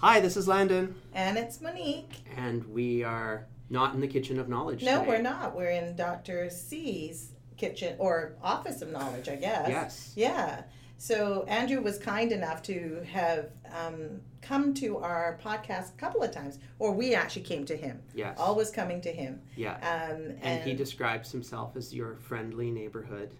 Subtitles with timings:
[0.00, 2.22] Hi, this is Landon, And it's Monique.
[2.36, 4.82] and we are not in the kitchen of knowledge.
[4.82, 5.08] No, today.
[5.08, 5.54] we're not.
[5.54, 6.48] We're in Dr.
[6.48, 9.68] C's kitchen or office of knowledge, I guess.
[9.68, 10.12] Yes.
[10.16, 10.62] Yeah.
[10.96, 16.30] So Andrew was kind enough to have um, come to our podcast a couple of
[16.30, 18.00] times, or we actually came to him.
[18.14, 18.38] Yes.
[18.38, 19.40] Always coming to him.
[19.54, 19.74] Yeah.
[19.76, 23.30] Um, and, and he describes himself as your friendly neighborhood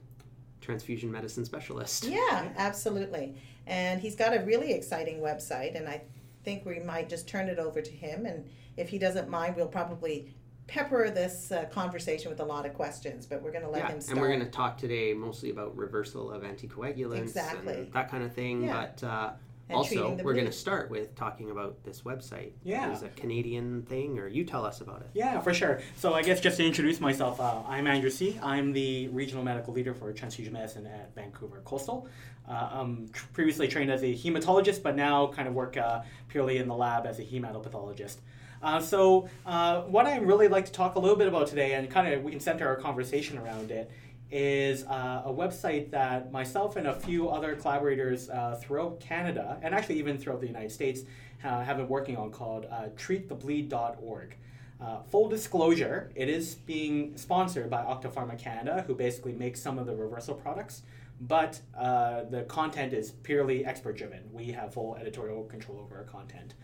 [0.61, 2.05] transfusion medicine specialist.
[2.05, 3.35] Yeah, absolutely.
[3.67, 6.03] And he's got a really exciting website, and I
[6.45, 8.27] think we might just turn it over to him.
[8.27, 10.35] And if he doesn't mind, we'll probably
[10.67, 13.91] pepper this uh, conversation with a lot of questions, but we're going to let yeah,
[13.91, 14.13] him start.
[14.13, 17.75] and we're going to talk today mostly about reversal of anticoagulants Exactly.
[17.75, 18.65] and that kind of thing.
[18.65, 18.87] Yeah.
[19.01, 19.31] But uh,
[19.71, 22.53] And also, the we're going to start with talking about this website.
[22.65, 22.91] Yeah.
[22.93, 25.11] It's a Canadian thing, or you tell us about it.
[25.15, 25.81] Yeah, for sure.
[25.97, 28.37] So I guess just to introduce myself, uh, I'm Andrew C.
[28.43, 32.09] I'm the regional medical leader for transfusion medicine at Vancouver Coastal.
[32.49, 36.59] Uh, I'm tr- previously trained as a hematologist, but now kind of work uh, purely
[36.59, 38.17] in the lab as a hematopathologist.
[38.63, 41.89] Uh, so uh, what I really like to talk a little bit about today, and
[41.89, 43.91] kind of we can center our conversation around it,
[44.31, 49.75] is uh, a website that myself and a few other collaborators uh, throughout Canada, and
[49.75, 51.03] actually even throughout the United States,
[51.43, 54.37] uh, have been working on called uh, treatthebleed.org.
[54.81, 59.87] Uh, full disclosure, it is being sponsored by Octapharma Canada, who basically makes some of
[59.87, 60.83] the reversal products,
[61.21, 64.21] but uh, the content is purely expert driven.
[64.33, 66.55] We have full editorial control over our content.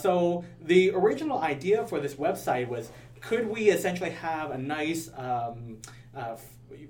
[0.00, 5.78] So the original idea for this website was could we essentially have a nice um,
[6.14, 6.36] uh,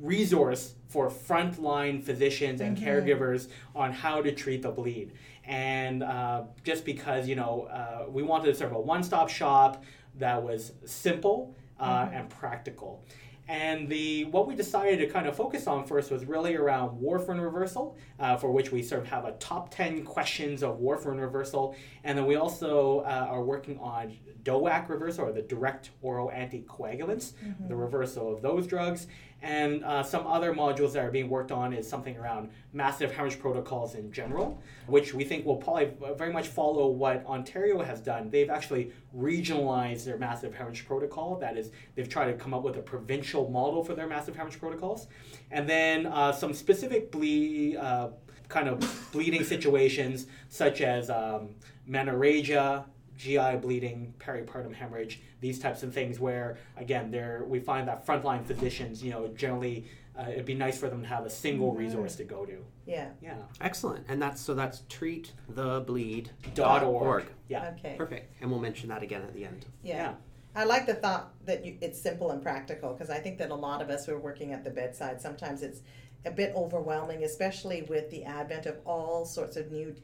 [0.00, 5.12] resource for frontline physicians and caregivers on how to treat the bleed?
[5.44, 9.84] And uh, just because, you know, uh, we wanted to serve a one stop shop
[10.18, 13.04] that was simple uh, and practical.
[13.48, 17.40] And the what we decided to kind of focus on first was really around warfarin
[17.40, 21.76] reversal, uh, for which we sort of have a top 10 questions of warfarin reversal.
[22.02, 27.32] And then we also uh, are working on DOAC reversal, or the direct oral anticoagulants,
[27.68, 29.06] the reversal of those drugs.
[29.42, 33.38] And uh, some other modules that are being worked on is something around massive hemorrhage
[33.38, 38.30] protocols in general, which we think will probably very much follow what Ontario has done.
[38.30, 41.36] They've actually regionalized their massive hemorrhage protocol.
[41.36, 44.58] That is, they've tried to come up with a provincial model for their massive hemorrhage
[44.58, 45.06] protocols.
[45.50, 48.08] And then uh, some specific ble- uh,
[48.48, 51.50] kind of bleeding situations, such as um,
[51.88, 52.84] menorrhagia,
[53.16, 58.44] GI bleeding, peripartum hemorrhage, these types of things where, again, there we find that frontline
[58.44, 59.86] physicians, you know, generally
[60.18, 62.64] uh, it'd be nice for them to have a single resource to go to.
[62.86, 63.08] yeah.
[63.20, 63.34] Yeah.
[63.60, 64.06] Excellent.
[64.08, 66.54] And that's so that's treatthebleed.org.
[66.54, 67.24] Dot org.
[67.48, 67.72] Yeah.
[67.78, 67.96] Okay.
[67.98, 68.32] Perfect.
[68.40, 69.66] And we'll mention that again at the end.
[69.82, 69.96] Yeah.
[69.96, 70.14] Yeah.
[70.54, 73.54] I like the thought that you, it's simple and practical because I think that a
[73.54, 75.82] lot of us who are working at the bedside sometimes it's
[76.24, 79.94] a bit overwhelming, especially with the advent of all sorts of new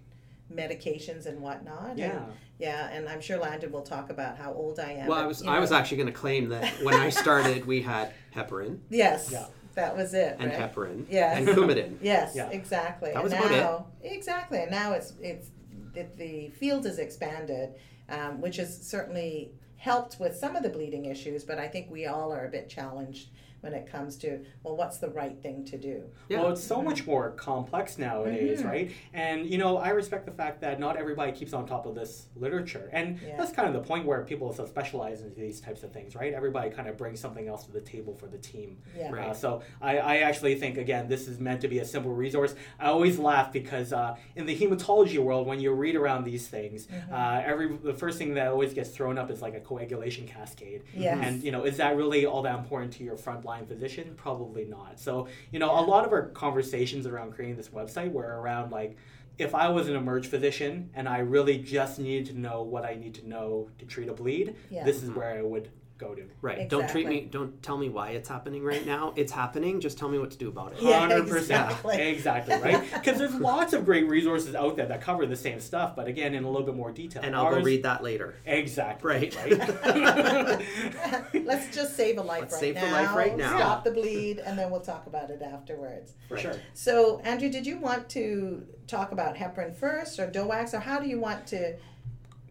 [0.54, 1.96] medications and whatnot.
[1.98, 2.16] Yeah.
[2.16, 2.26] And,
[2.58, 5.06] yeah, and I'm sure Landon will talk about how old I am.
[5.08, 7.82] Well, I was you I was actually going to claim that when I started, we
[7.82, 9.46] had heparin yes, Yeah.
[9.74, 10.36] that was it.
[10.38, 10.60] and right?
[10.74, 11.38] heparin Yes.
[11.38, 11.96] and Coumadin.
[12.02, 12.50] Yes, Yeah.
[12.50, 13.12] exactly.
[13.12, 13.60] That was and about it.
[13.60, 15.48] now, Exactly, and now it's it's
[15.94, 17.74] the, the field has expanded,
[18.08, 21.42] um, which has certainly helped with some of the bleeding issues.
[21.44, 23.28] But I think we all are a bit challenged
[23.62, 26.04] when it comes to well, what's the right thing to do?
[26.28, 26.42] Yeah.
[26.42, 28.66] Well, it's so much more complex nowadays, Mhm.
[28.66, 28.90] right?
[29.14, 32.26] And you know, I respect the fact that not everybody keeps on top of this
[32.36, 33.36] literature, and Yeah.
[33.36, 36.32] that's kind of the point where people so specialize in these types of things, right?
[36.34, 38.78] Everybody kind of brings something else to the table for the team.
[38.96, 39.10] Yeah.
[39.12, 39.28] Right.
[39.30, 42.54] Uh, so I, I actually think again this is meant to be a simple resource.
[42.80, 46.86] I always laugh because uh, in the hematology world, when you read around these things,
[46.86, 47.14] Mm-hmm.
[47.14, 50.82] uh, every the first thing that always gets thrown up is like a coagulation cascade.
[50.94, 51.18] Yes.
[51.22, 53.16] And you know, is that really all that important to your
[53.52, 54.14] frontline physician?
[54.16, 54.98] Probably not.
[54.98, 58.96] So you know, a lot of our conversations around creating this website were around like.
[59.38, 62.94] If I was an emerge physician and I really just needed to know what I
[62.94, 64.84] need to know to treat a bleed, Yeah.
[64.84, 65.18] this is mm-hmm.
[65.18, 65.70] where I would
[66.02, 66.22] go to.
[66.40, 66.68] Right.
[66.68, 67.28] Don't treat me.
[67.30, 69.12] Don't tell me why it's happening right now.
[69.16, 69.80] It's happening.
[69.80, 70.82] Just tell me what to do about it.
[70.82, 72.00] Yeah, Hundred percent, exactly.
[72.10, 72.92] exactly, right?
[72.92, 76.34] Because there's lots of great resources out there that cover the same stuff, but again,
[76.34, 77.22] in a little bit more detail.
[77.24, 78.34] And I'll go read that later.
[78.44, 79.10] Exactly.
[79.10, 79.36] Right.
[79.36, 81.34] Right.
[81.44, 82.92] Let's just save a life Let's right save the now.
[82.92, 83.56] life right now.
[83.56, 86.14] Stop the bleed, and then we'll talk about it afterwards.
[86.28, 86.54] For sure.
[86.74, 91.08] So, Andrew, did you want to talk about heparin first, or DOACs, or how do
[91.08, 91.76] you want to?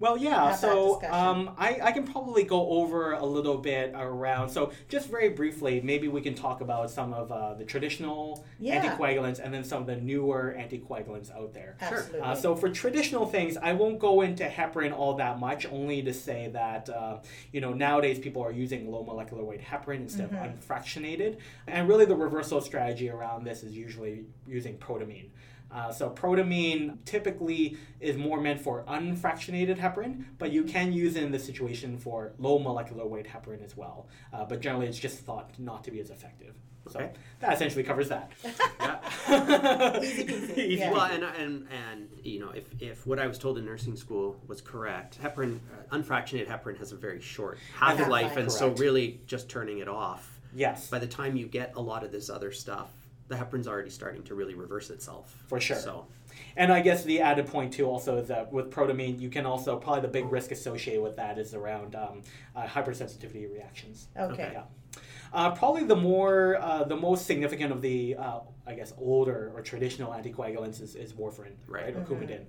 [0.02, 0.56] Well, yeah.
[0.56, 4.50] So um, I, I can probably go over a little bit around.
[4.50, 8.82] So just very briefly, maybe we can talk about some of uh, the traditional Yeah.
[8.84, 11.78] anticoagulants and then some of the newer anticoagulants out there.
[11.80, 12.20] Absolutely.
[12.20, 16.14] Uh, so for traditional things, I won't go into heparin all that much, only to
[16.14, 17.20] say that uh,
[17.52, 20.46] you know nowadays people are using low molecular weight heparin instead Mm-hmm.
[20.46, 21.38] of unfractionated,
[21.68, 25.30] and really the reversal strategy around this is usually using protamine.
[25.74, 31.24] Uh, so protamine typically is more meant for unfractionated heparin, but you can use it
[31.24, 34.08] in this situation for low molecular weight heparin as well.
[34.34, 36.56] Uh, but generally, it's just thought not to be as effective.
[36.90, 37.12] So Okay.
[37.40, 38.32] that essentially covers that.
[40.04, 40.92] Easy peasy, Easy yeah.
[40.92, 44.36] Well, and, and and you know, if, if what I was told in nursing school
[44.48, 45.60] was correct, heparin,
[45.92, 48.38] uh, unfractionated heparin has a very short half life, Half-life.
[48.38, 50.40] and so really just turning it off.
[50.56, 50.90] yes.
[50.90, 52.90] By the time you get a lot of this other stuff,
[53.32, 55.42] the heparin's already starting to really reverse itself.
[55.48, 55.78] For sure.
[55.78, 56.06] So
[56.58, 59.78] And I guess the added point too also is that with protamine, you can also
[59.78, 62.22] probably the big risk associated with that is around um,
[62.56, 64.08] uh, hypersensitivity reactions.
[64.20, 64.52] Okay.
[64.54, 64.64] Yeah.
[65.34, 69.62] Uh, probably the more uh, the most significant of the uh, I guess older or
[69.62, 71.86] traditional anticoagulants is, is warfarin, Right.
[71.86, 72.08] right, or Mhm.
[72.08, 72.42] Coumadin,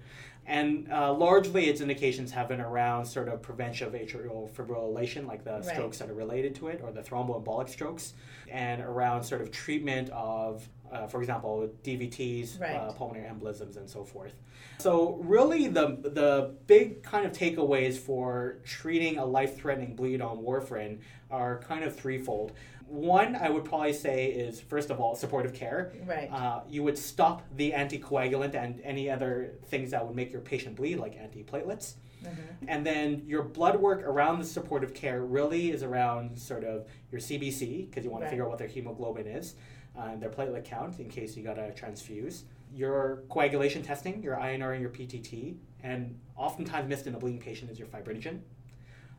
[0.46, 5.44] and uh, largely its indications have been around sort of prevention of atrial fibrillation, like
[5.44, 5.64] the Right.
[5.64, 8.14] strokes that are related to it, or the thromboembolic strokes,
[8.50, 12.74] and around sort of treatment of, uh, for example, DVTs, Right.
[12.74, 14.34] uh, pulmonary embolisms, and so forth.
[14.78, 20.98] So really, the the big kind of takeaways for treating a life-threatening bleed on warfarin
[21.30, 22.52] are kind of threefold.
[22.96, 25.92] One, I would probably say is first of all supportive care.
[26.06, 26.30] Right.
[26.30, 30.76] Uh, you would stop the anticoagulant and any other things that would make your patient
[30.76, 31.94] bleed, like antiplatelets.
[32.22, 32.28] Mhm.
[32.68, 37.18] And then your blood work around the supportive care really is around sort of your
[37.18, 38.26] CBC, because you want Right.
[38.26, 39.54] to figure out what their hemoglobin is,
[39.96, 42.44] uh, and their platelet count in case you got to transfuse.
[42.74, 47.70] Your coagulation testing, your INR and your PTT, and oftentimes missed in a bleeding patient
[47.70, 48.40] is your fibrinogen.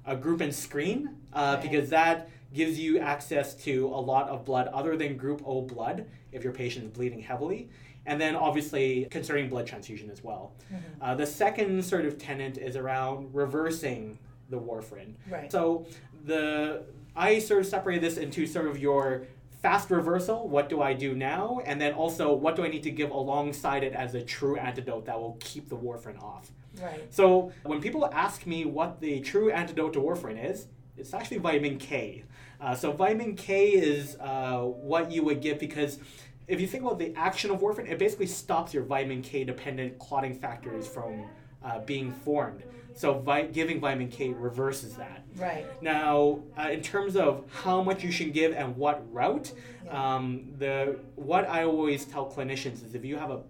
[0.06, 1.62] A group and screen, uh, Right.
[1.62, 6.06] because that gives you access to a lot of blood other than group O blood
[6.32, 7.70] if your patient is bleeding heavily.
[8.06, 10.52] And then obviously concerning blood transfusion as well.
[10.72, 10.78] Mhm.
[11.02, 14.20] Uh, the second sort of tenant is around reversing
[14.50, 15.14] the warfarin.
[15.30, 15.52] Right.
[15.52, 15.86] So
[16.26, 16.84] the
[17.16, 19.26] I sort of separate this into sort of your
[19.62, 22.92] fast reversal, what do I do now, and then also what do I need to
[22.92, 26.52] give alongside it as a true antidote that will keep the warfarin off.
[26.82, 27.04] Right.
[27.14, 30.68] So when people ask me what the true antidote to warfarin is,
[30.98, 32.24] it's actually vitamin K.
[32.62, 36.00] Uh, so vitamin K is uh, what you would give because
[36.48, 39.98] if you think about the action of warfarin, it basically stops your vitamin K dependent
[40.00, 41.26] clotting factors from
[41.64, 42.64] uh, being formed.
[42.96, 45.24] So vi- giving vitamin K reverses that.
[45.36, 45.66] Right.
[45.82, 49.52] Now, uh, in terms of how much you should give and what route,
[49.86, 50.16] Yeah.
[50.16, 53.42] um, the what I always tell clinicians is if you have a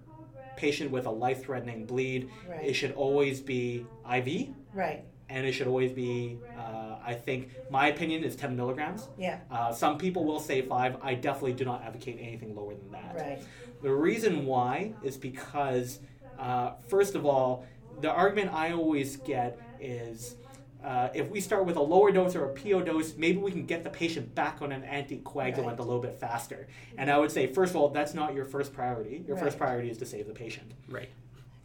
[0.55, 2.65] patient with a life-threatening bleed, Right.
[2.65, 5.03] it should always be IV, Right.
[5.29, 6.38] and it should always be.
[6.57, 9.09] Uh, I think my opinion is 10 milligrams.
[9.17, 9.39] Yeah.
[9.51, 10.97] Uh, some people will say five.
[11.01, 13.15] I definitely do not advocate anything lower than that.
[13.15, 13.41] Right.
[13.81, 16.00] The reason why is because,
[16.39, 17.65] uh, first of all,
[18.01, 20.35] the argument I always get is
[20.83, 23.65] uh, if we start with a lower dose or a PO dose, maybe we can
[23.65, 25.80] get the patient back on an anticoagulant Right.
[25.80, 26.68] a little bit faster.
[26.97, 29.24] And I would say, first of all, that's not your first priority.
[29.27, 30.74] Your first priority is to save the patient.
[30.89, 31.09] right.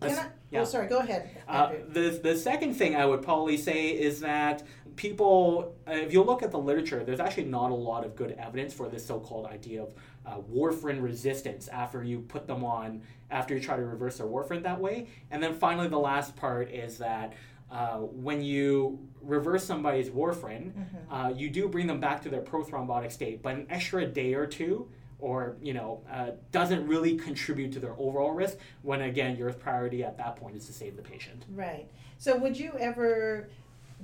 [0.00, 0.61] Can I, yeah.
[0.61, 0.87] Oh, sorry.
[0.87, 1.29] Go ahead.
[1.49, 4.62] Uh, the, the second thing I would probably say is that
[4.94, 8.31] people, uh, if you look at the literature, there's actually not a lot of good
[8.38, 9.88] evidence for this so called idea of
[10.25, 14.62] uh, warfarin resistance after you put them on, after you try to reverse their warfarin
[14.62, 15.09] that way.
[15.32, 17.32] And then finally, the last part is that.
[17.70, 21.12] Uh, when you reverse somebody's warfarin, Mm-hmm.
[21.15, 24.47] uh, you do bring them back to their prothrombotic state, but an extra day or
[24.47, 24.88] two
[25.20, 30.04] or you know uh, doesn't really contribute to their overall risk when again your priority
[30.04, 31.88] at that point is to save the patient Right.
[32.19, 33.49] So would you ever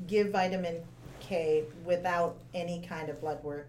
[0.08, 0.82] give vitamin
[1.20, 3.68] K without any kind of blood work?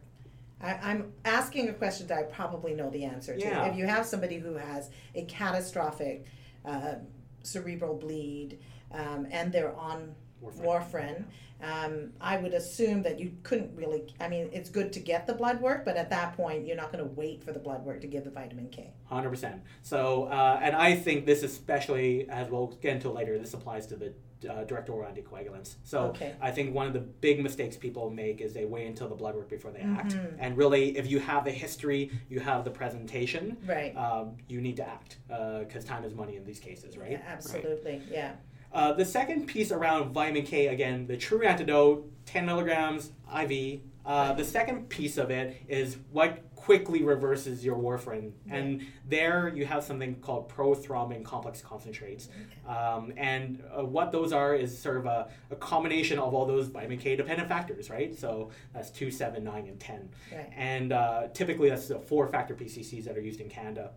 [0.59, 3.39] I, I'm asking a question that I probably know the answer to.
[3.39, 3.65] Yeah.
[3.65, 6.25] If you have somebody who has a catastrophic
[6.65, 6.95] uh,
[7.43, 8.57] cerebral bleed
[8.91, 10.61] um, and they're on Warfarin.
[10.65, 11.23] warfarin,
[11.63, 14.13] um, I would assume that you couldn't really.
[14.19, 16.91] I mean, it's good to get the blood work, but at that point, you're not
[16.91, 18.93] going to wait for the blood work to give the vitamin K.
[19.11, 23.85] 100% so uh, and i think this especially as we'll get into later this applies
[23.85, 24.13] to the
[24.49, 26.33] uh, direct oral anticoagulants so Okay.
[26.41, 29.35] i think one of the big mistakes people make is they wait until the blood
[29.35, 30.35] work before they act Mhm.
[30.39, 33.95] and really if you have the history you have the presentation Right.
[33.95, 38.01] um, you need to act because time is money in these cases right Yeah, absolutely.
[38.09, 38.33] Yeah.
[38.75, 43.79] Uh, the second piece around vitamin K, again, the true antidote, 10 milligrams IV.
[44.05, 48.33] Uh, the second piece of it is what quickly reverses your warfarin.
[48.49, 52.27] And there you have something called prothrombin complex concentrates.
[52.67, 56.67] Um, and uh, what those are is sort of a, a combination of all those
[56.67, 58.13] vitamin K dependent factors, right?
[58.17, 60.09] So that's 2, 7, 9, and 10.
[60.33, 60.49] Right.
[60.55, 63.91] And uh, typically that's the four factor PCCs that are used in Canada.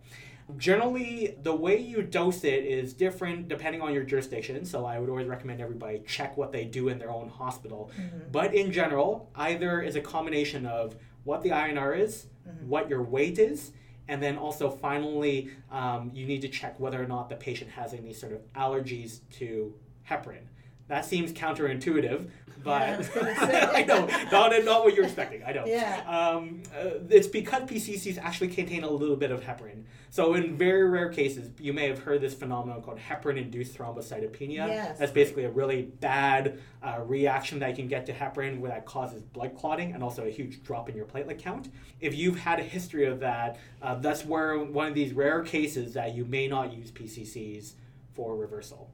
[0.57, 4.65] Generally, the way you dose it is different depending on your jurisdiction.
[4.65, 7.91] So I would always recommend everybody check what they do in their own hospital.
[7.97, 8.31] Mhm.
[8.31, 12.67] But in general, either is a combination of what the INR is, Mhm.
[12.67, 13.71] what your weight is,
[14.11, 17.93] And then also, finally, um, you need to check whether or not the patient has
[17.93, 19.75] any sort of allergies to
[20.09, 20.47] heparin.
[20.89, 22.29] That seems counterintuitive,
[22.63, 23.61] but Yeah, I was gonna say.
[23.61, 25.43] I know not not what you're expecting.
[25.45, 25.65] I know.
[25.65, 26.01] Yeah.
[26.07, 29.83] Um, uh, it's because PCCs actually contain a little bit of heparin.
[30.09, 34.49] So in very rare cases, you may have heard this phenomenon called heparin-induced thrombocytopenia.
[34.67, 34.97] Yes.
[34.97, 38.87] That's basically a really bad uh, reaction that you can get to heparin where that
[38.87, 41.69] causes blood clotting and also a huge drop in your platelet count.
[42.01, 45.93] If you've had a history of that, uh, that's where one of these rare cases
[45.93, 47.73] that you may not use PCCs
[48.15, 48.89] for reversal.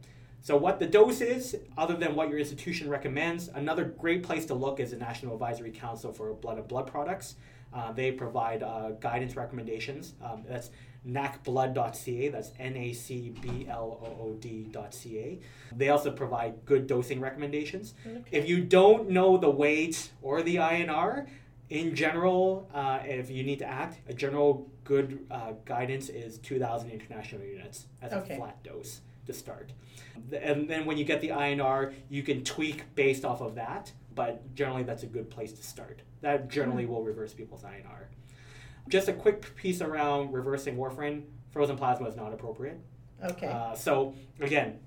[0.46, 4.54] So, what the dose is, other than what your institution recommends, another great place to
[4.54, 7.34] look is the National Advisory Council for Blood and Blood Products.
[7.74, 10.14] Uh, they provide uh, guidance recommendations.
[10.24, 10.70] Um, that's
[11.08, 12.30] nacblood.ca.
[12.30, 15.40] That's N A C B L O O D.ca.
[15.76, 17.96] They also provide good dosing recommendations.
[18.30, 21.26] If you don't know the weight or the INR,
[21.72, 26.92] in general, uh, if you need to act, a general good uh, guidance is 2,000
[26.92, 28.36] international units as Okay.
[28.36, 29.72] a flat dose to start.
[30.32, 34.56] And then when you get the INR, you can tweak based off of that, but
[34.56, 36.02] generally that's a good place to start.
[36.22, 38.08] That generally will reverse people's INR.
[38.88, 41.24] Just a quick piece around reversing warfarin.
[41.52, 42.80] Frozen plasma is not appropriate.
[43.24, 43.48] Okay.
[43.48, 44.80] Uh, so again,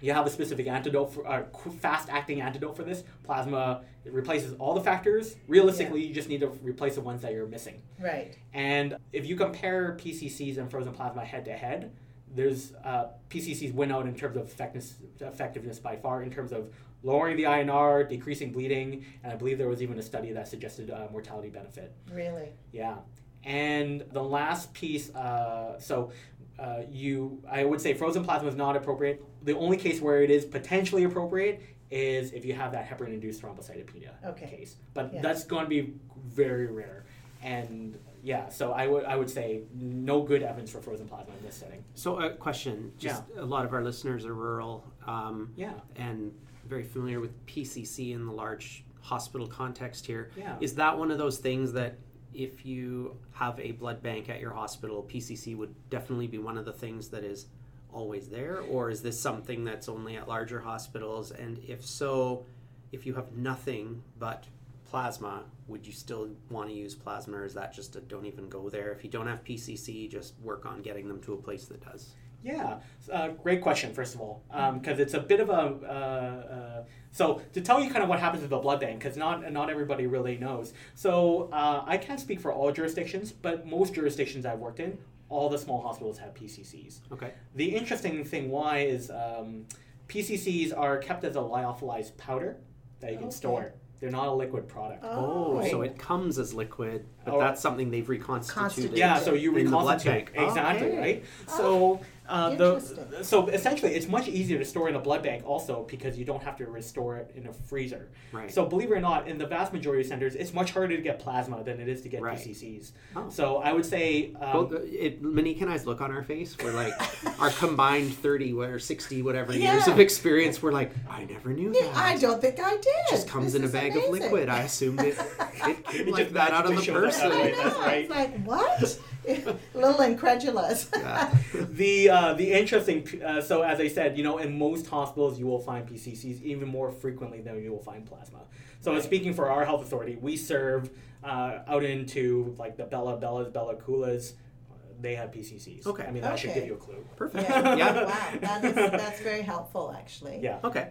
[0.00, 1.44] you have a specific antidote for uh,
[1.80, 3.04] fast acting antidote for this.
[3.22, 5.36] Plasma it replaces all the factors.
[5.48, 7.80] Realistically, you just need to replace the ones that you're missing.
[7.98, 8.36] right.
[8.52, 11.92] And if you compare PCCs and frozen plasma head to head,
[12.34, 16.72] there's uh, PCCs win out in terms of effectiveness, effectiveness by far in terms of
[17.02, 20.90] lowering the INR, decreasing bleeding, and I believe there was even a study that suggested
[20.90, 21.92] uh, mortality benefit.
[22.10, 22.48] Really.
[22.72, 22.96] Yeah.
[23.44, 26.10] And the last piece, uh, so
[26.58, 29.22] uh, you, I would say frozen plasma is not appropriate.
[29.44, 31.60] The only case where it is potentially appropriate
[31.90, 34.46] is if you have that heparin-induced thrombocytopenia Okay.
[34.46, 34.76] case.
[34.94, 35.20] But Yeah.
[35.20, 35.92] that's going to be
[36.26, 37.04] very rare.
[37.42, 41.44] And yeah, so I would I would say no good evidence for frozen plasma in
[41.44, 41.84] this setting.
[41.94, 45.74] So, a question: Just a lot of our listeners are rural um, Yeah.
[45.96, 46.32] and
[46.66, 50.30] very familiar with PCC in the large hospital context here.
[50.36, 50.56] Yeah.
[50.60, 51.98] Is that one of those things that
[52.32, 56.64] if you have a blood bank at your hospital, PCC would definitely be one of
[56.64, 57.46] the things that is
[57.92, 61.30] always there, or is this something that's only at larger hospitals?
[61.30, 62.44] And if so,
[62.90, 64.46] if you have nothing but
[64.94, 68.48] plasma, would you still want to use plasma, or is that just a don't even
[68.48, 68.92] go there?
[68.92, 72.10] If you don't have PCC, just work on getting them to a place that does.
[72.44, 72.78] Yeah,
[73.12, 73.92] uh, great question.
[73.92, 74.44] First of all,
[74.78, 78.20] because it's a bit of a uh, uh, so to tell you kind of what
[78.20, 80.74] happens with the blood bank, because not not everybody really knows.
[80.94, 84.96] So uh, I can't speak for all jurisdictions, but most jurisdictions I've worked in,
[85.28, 87.00] all the small hospitals have PCCs.
[87.10, 87.32] Okay.
[87.56, 89.66] The interesting thing why is um,
[90.06, 92.58] PCCs are kept as a lyophilized powder
[93.00, 93.36] that you can Okay.
[93.36, 93.72] store.
[94.04, 95.02] They're not a liquid product.
[95.02, 97.38] Oh, oh so it comes as liquid, but Oh.
[97.40, 98.62] that's something they've reconstituted.
[98.62, 98.98] Constituted.
[98.98, 100.48] Yeah, so you In the blood reconstitute bank.
[100.50, 100.98] exactly Okay.
[100.98, 101.24] right.
[101.48, 101.56] Oh.
[101.56, 105.86] So uh, the so essentially it's much easier to store in a blood bank also
[105.90, 108.08] because you don't have to restore it in a freezer.
[108.32, 108.50] Right.
[108.52, 111.02] So believe it or not, in the vast majority of centers, it's much harder to
[111.02, 112.38] get plasma than it is to get Right.
[112.38, 112.92] PCCs.
[113.14, 113.28] Oh.
[113.28, 116.56] So I would say um, Well, the- it, Monique and I's look on our face,
[116.62, 116.94] we're like,
[117.40, 121.88] our combined 30 or 60 whatever years of experience, we're like, I never knew Yeah,
[121.88, 121.96] that.
[121.96, 122.86] I don't think I did.
[122.86, 124.14] It just comes This in a bag amazing.
[124.14, 124.48] of liquid.
[124.48, 125.18] I assumed it,
[125.66, 127.26] it came It like that out of the magically shows person.
[127.26, 127.52] up that I way.
[127.52, 127.62] know.
[127.64, 127.98] That's right.
[128.04, 128.98] It's like what?
[129.28, 130.88] A little incredulous.
[130.96, 131.34] Yeah.
[131.70, 135.46] the uh, the interesting uh, so as I said, you know, in most hospitals you
[135.46, 138.40] will find PCCs even more frequently than you will find plasma.
[138.80, 139.02] So Right.
[139.02, 140.90] speaking for our health authority, we serve
[141.22, 144.32] uh, out into like the Bella Bellas, Bella Coolas.
[144.32, 145.86] uh, They have PCCs.
[145.86, 146.04] Okay.
[146.04, 147.04] I mean that should give you a clue.
[147.16, 147.48] Perfect.
[147.48, 147.76] Yeah.
[147.80, 148.04] Yeah.
[148.04, 150.40] Wow, that is, that's very helpful, actually.
[150.42, 150.58] Yeah.
[150.64, 150.90] Okay.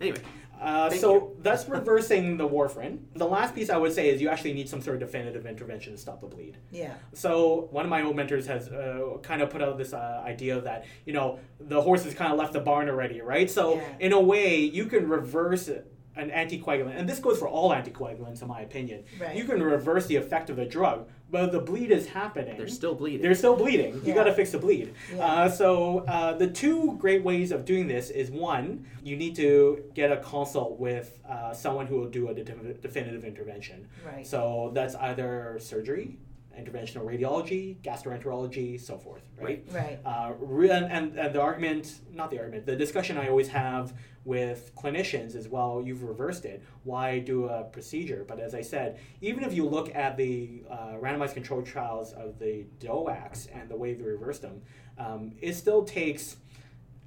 [0.00, 0.20] Anyway,
[0.60, 2.98] Uh, so that's reversing the warfarin.
[3.14, 5.92] The last piece I would say is you actually need some sort of definitive intervention
[5.92, 6.56] to stop the bleed.
[6.70, 6.94] Yeah.
[7.12, 10.60] So one of my old mentors has uh, kind of put out this uh, idea
[10.60, 13.50] that you know the horse has kind of left the barn already, right?
[13.50, 13.82] So Yeah.
[14.00, 15.68] in a way, you can reverse
[16.16, 19.04] an anticoagulant, and this goes for all anticoagulants, in my opinion.
[19.20, 19.36] Right.
[19.36, 22.56] You can reverse the effect of the drug, but the bleed is happening.
[22.56, 23.20] they're still bleeding.
[23.22, 24.00] They're still bleeding.
[24.04, 24.94] You got to fix the bleed.
[25.14, 25.24] Yeah.
[25.24, 29.84] Uh, so uh, the two great ways of doing this is one, you need to
[29.94, 32.44] get a consult with uh, someone who will do a de-
[32.74, 33.88] definitive intervention.
[34.06, 34.26] Right.
[34.26, 36.16] So that's either surgery,
[36.58, 39.22] interventional radiology, gastroenterology, so forth.
[39.40, 39.64] Right.
[39.70, 39.98] Right.
[40.04, 43.92] Uh, re- and, and, and the argument, not the argument, the discussion I always have
[44.28, 46.62] with clinicians is well, you've reversed it.
[46.84, 48.26] Why do a procedure?
[48.28, 52.38] But as I said, even if you look at the uh, randomized controlled trials of
[52.38, 54.60] the DOACs and the way they reversed them,
[54.98, 56.36] um, it still takes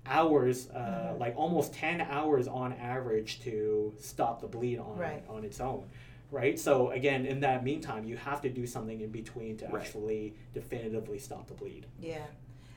[0.07, 1.19] hours, uh, Mhm.
[1.19, 5.23] like almost 10 hours on average to stop the bleed on, Right.
[5.29, 5.85] on its own.
[6.31, 6.57] right?
[6.57, 9.81] So again, in that meantime, you have to do something in between to Right.
[9.81, 11.87] actually definitively stop the bleed.
[11.99, 12.25] Yeah,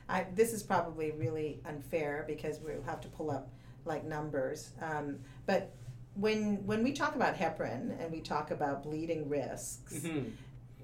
[0.09, 3.47] I, this is probably really unfair because we'll have to pull up
[3.85, 4.71] like numbers.
[4.81, 5.73] Um, but
[6.15, 10.31] when when we talk about heparin and we talk about bleeding risks, Mhm.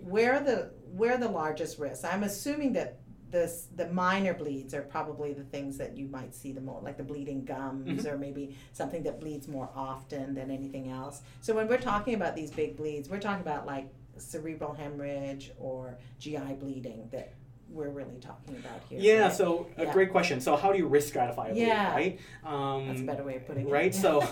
[0.02, 2.04] where are the where are the largest risks?
[2.04, 2.98] I'm assuming that
[3.30, 6.98] this the minor bleeds are probably the things that you might see the most, like
[6.98, 11.22] the bleeding gums or maybe something that bleeds more often than anything else.
[11.40, 15.98] So when we're talking about these big bleeds, we're talking about like cerebral hemorrhage or
[16.20, 17.32] GI bleeding that
[17.72, 19.00] we're really talking about here.
[19.00, 19.34] Yeah, right?
[19.34, 19.94] so a Yeah.
[19.94, 20.42] great question.
[20.42, 21.92] So how do you risk stratify a bleed, Yeah.
[21.94, 22.20] right?
[22.46, 23.72] Um, that's a better way of putting it.
[23.72, 24.20] right, so-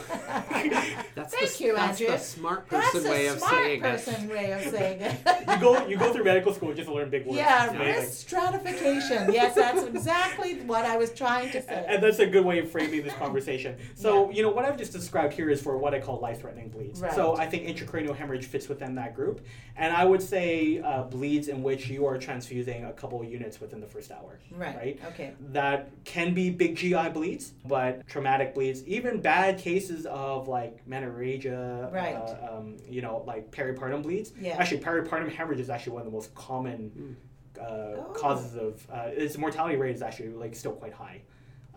[1.15, 2.15] That's Thank the, you, that's Andrew.
[2.15, 3.81] the smart That's person a way of smart saying it.
[3.81, 5.17] person way of saying it.
[5.49, 7.37] you go you go through medical school just to learn big words.
[7.37, 8.01] Yeah, It's amazing.
[8.03, 9.33] risk stratification.
[9.33, 11.85] Yes, that's exactly what I was trying to say.
[11.87, 13.77] And that's a good way of framing this conversation.
[13.95, 17.01] So, you know, what I've just described here is for what I call life-threatening bleeds.
[17.01, 17.13] Right.
[17.13, 19.41] So I think intracranial hemorrhage fits within that group.
[19.75, 23.79] And I would say uh, bleeds in which you are transfusing a couple units within
[23.79, 24.39] the first hour.
[24.51, 24.75] Right.
[24.75, 24.99] Right.
[25.07, 25.33] Okay.
[25.51, 31.91] That can be big GI bleeds, but traumatic bleeds, even bad cases of like menorrhagia,
[31.91, 32.15] Right.
[32.15, 34.33] uh, um, you know, like peripartum bleeds.
[34.39, 34.57] Yeah.
[34.59, 37.15] Actually, peripartum hemorrhage is actually one of the most common
[37.59, 38.13] uh, Oh.
[38.15, 41.21] causes of uh, its mortality rate is actually like still quite high.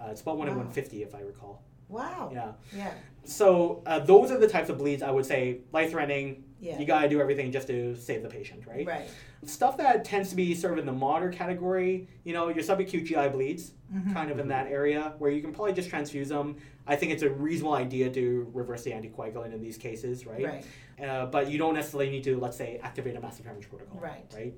[0.01, 1.63] Uh, it's about one in 150 if I recall.
[1.89, 2.31] Wow.
[2.33, 2.53] Yeah.
[2.77, 2.93] Yeah.
[3.25, 6.45] So uh, those are the types of bleeds I would say life threatening.
[6.63, 6.79] Yeah.
[6.79, 8.87] You gotta do everything just to save the patient, right?
[8.87, 9.09] Right.
[9.45, 13.05] Stuff that tends to be sort of in the moderate category, you know, your subacute
[13.05, 14.13] GI bleeds, Mhm.
[14.15, 16.57] kind of in that area where you can probably just transfuse them.
[16.87, 20.45] I think it's a reasonable idea to reverse the anticoagulant in these cases, right?
[20.45, 20.65] Right.
[21.05, 23.99] Uh, but you don't necessarily need to, let's say, activate a massive hemorrhage protocol.
[24.01, 24.25] Right.
[24.33, 24.55] Right.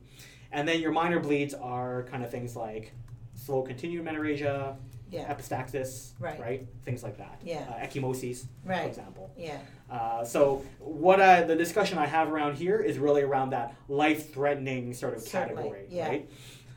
[0.52, 2.92] And then your minor bleeds are kind of things like
[3.34, 4.76] slow continued menorrhagia,
[5.14, 5.32] Yeah.
[5.32, 6.40] epistaxis, Right.
[6.40, 6.66] right.
[6.84, 7.40] Things like that.
[7.44, 7.64] Yeah.
[7.70, 9.30] Uh, ecchymoses, for example.
[9.36, 9.58] Yeah.
[9.90, 14.94] Uh, so what I, the discussion I have around here is really around that life-threatening
[14.94, 16.08] sort of Certainly, category, yeah.
[16.08, 16.30] right?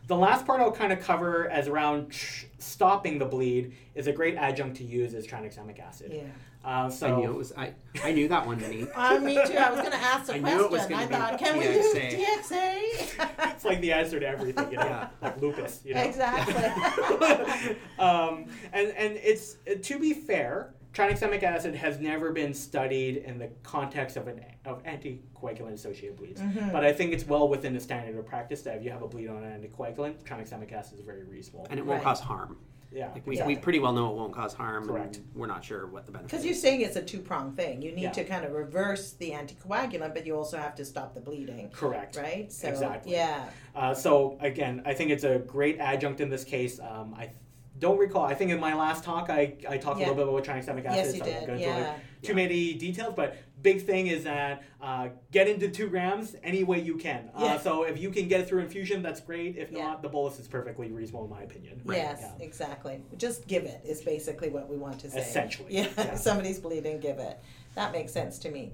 [0.08, 4.14] The last part I'll kind of cover as around tr- stopping the bleed is a
[4.14, 6.12] great adjunct to use is tranexamic acid.
[6.14, 6.22] Yeah.
[6.68, 7.54] Uh, so I knew it was.
[7.58, 7.72] I
[8.04, 8.88] I knew that one, Denise.
[8.96, 9.54] Uh, me too.
[9.58, 10.58] I was going to ask the I question.
[10.58, 12.20] knew it was gonna I be thought, can we use TXA.
[12.20, 13.52] TXA?
[13.54, 15.08] it's like the answer to everything, you know, Yeah.
[15.22, 16.02] like lupus, you know.
[16.02, 16.56] Exactly.
[18.00, 23.48] um, and and it's to be fair, tranexamic acid has never been studied in the
[23.64, 26.42] context of an of anticoagulant associated bleeds.
[26.42, 26.74] Mhm.
[26.74, 29.08] But I think it's well within the standard of practice that if you have a
[29.08, 31.66] bleed on an anticoagulant, tranexamic acid is very reasonable.
[31.70, 32.04] And it won't Right.
[32.04, 32.58] cause harm.
[32.92, 33.46] Yeah, Like we, Yeah.
[33.46, 34.88] we pretty well know it won't cause harm.
[34.88, 35.18] Correct.
[35.18, 36.32] And we're not sure what the benefit.
[36.32, 37.82] Because you're saying it's a two pronged thing.
[37.82, 38.12] You need Yeah.
[38.12, 42.16] to kind of reverse the anticoagulant, but you also have to stop the bleeding, correct.
[42.16, 42.52] right?
[42.52, 43.12] So, Exactly.
[43.14, 43.50] Yeah.
[43.76, 46.80] Uh, so again, I think it's a great adjunct in this case.
[46.80, 47.36] Um, I th-
[47.80, 48.24] don't recall.
[48.26, 50.08] I think in my last talk, I, I talked Yeah.
[50.08, 50.96] a little bit about tranexamic acid.
[50.96, 51.48] Yes, you so I won't did.
[51.48, 51.96] go into, Yeah.
[52.24, 56.80] too many details, but big thing is that uh, get into two grams any way
[56.80, 57.30] you can.
[57.38, 57.46] Yeah.
[57.46, 59.58] Uh, so if you can get it through infusion, that's great.
[59.58, 59.84] If Yeah.
[59.84, 61.82] not, the bolus is perfectly reasonable in my opinion.
[61.86, 62.46] Yes, Yeah.
[62.46, 63.02] exactly.
[63.18, 65.20] Just give it is basically what we want to say.
[65.20, 65.88] Essentially, Yeah.
[65.98, 66.14] yeah.
[66.14, 67.40] if somebody's bleeding, give it.
[67.76, 68.74] That makes sense to me.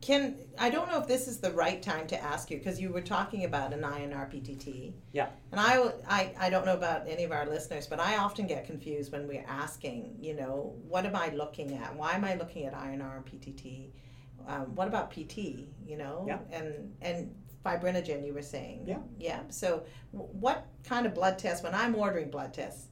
[0.00, 2.90] Can I don't know if this is the right time to ask you because you
[2.92, 4.92] were talking about an INR PTT.
[5.12, 5.28] Yeah.
[5.50, 8.64] And I, I, I don't know about any of our listeners, but I often get
[8.64, 11.94] confused when we're asking, you know, what am I looking at?
[11.96, 13.88] Why am I looking at INR and PTT?
[14.46, 15.66] Um, what about PT?
[15.84, 16.38] You know, Yeah.
[16.52, 17.34] and and
[17.66, 18.24] fibrinogen.
[18.24, 18.98] You were saying, Yeah.
[19.18, 19.40] yeah.
[19.48, 19.82] So,
[20.12, 22.86] w- what kind of blood test when I'm ordering blood tests,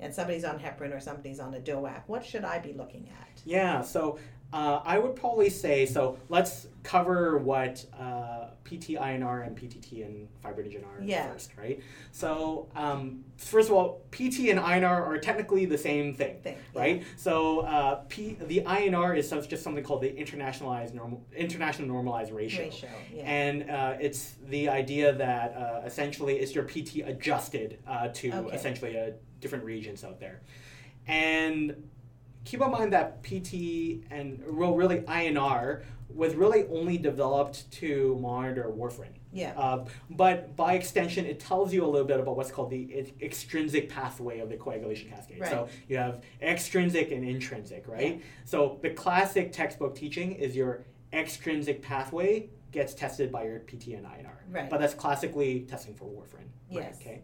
[0.00, 3.42] and somebody's on heparin or somebody's on a DOAC, what should I be looking at?
[3.44, 4.18] Yeah, so
[4.52, 6.18] uh, I would probably say so.
[6.28, 11.30] Let's cover what uh, PT, INR, and PTT and fibrinogen are Yeah.
[11.32, 11.80] first, right?
[12.10, 16.80] So um, first of all, PT and INR are technically the same thing, Thing, yeah.
[16.80, 17.04] right?
[17.16, 22.64] So uh, P, the INR is just something called the internationalized normal, international normalized ratio.
[22.64, 23.22] Ratio, yeah.
[23.22, 28.56] And uh, it's the idea that uh, essentially it's your PT adjusted uh, to Okay.
[28.56, 30.40] essentially a different regions out there.
[31.06, 31.88] And
[32.44, 38.70] keep in mind that PT and well, really INR was really only developed to monitor
[38.76, 39.08] warfarin.
[39.32, 39.54] yeah.
[39.56, 43.10] Uh, but by extension, it tells you a little bit about what's called the ex-
[43.22, 45.40] extrinsic pathway of the coagulation cascade.
[45.40, 45.50] Right.
[45.50, 48.16] So you have extrinsic and intrinsic, right?
[48.18, 48.24] Yeah.
[48.44, 54.04] So the classic textbook teaching is your extrinsic pathway gets tested by your PT and
[54.04, 54.36] INR.
[54.50, 54.68] Right.
[54.68, 56.48] But that's classically testing for warfarin.
[56.70, 56.98] Right, Yes.
[57.00, 57.22] Okay.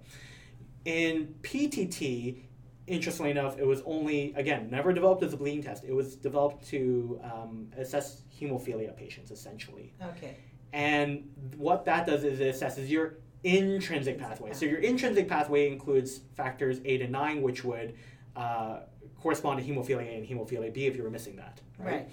[0.87, 2.43] In PTT,
[2.89, 5.85] interestingly enough, it was only again never developed as a bleeding test.
[5.85, 9.95] It was developed to um, assess hemophilia patients essentially.
[10.03, 10.37] okay.
[10.73, 14.53] And what that does is it assesses your intrinsic pathway.
[14.53, 17.95] So your intrinsic pathway includes factors eight and nine, which would
[18.37, 18.81] uh,
[19.21, 21.61] correspond to hemophilia A and hemophilia B if you were missing that.
[21.79, 22.09] Right.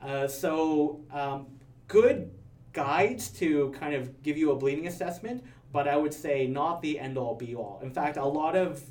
[0.00, 1.46] Uh, so um,
[1.88, 2.32] good
[2.72, 6.98] guides to kind of give you a bleeding assessment, but I would say not the
[6.98, 7.80] end all be all.
[7.82, 8.82] In fact, a lot of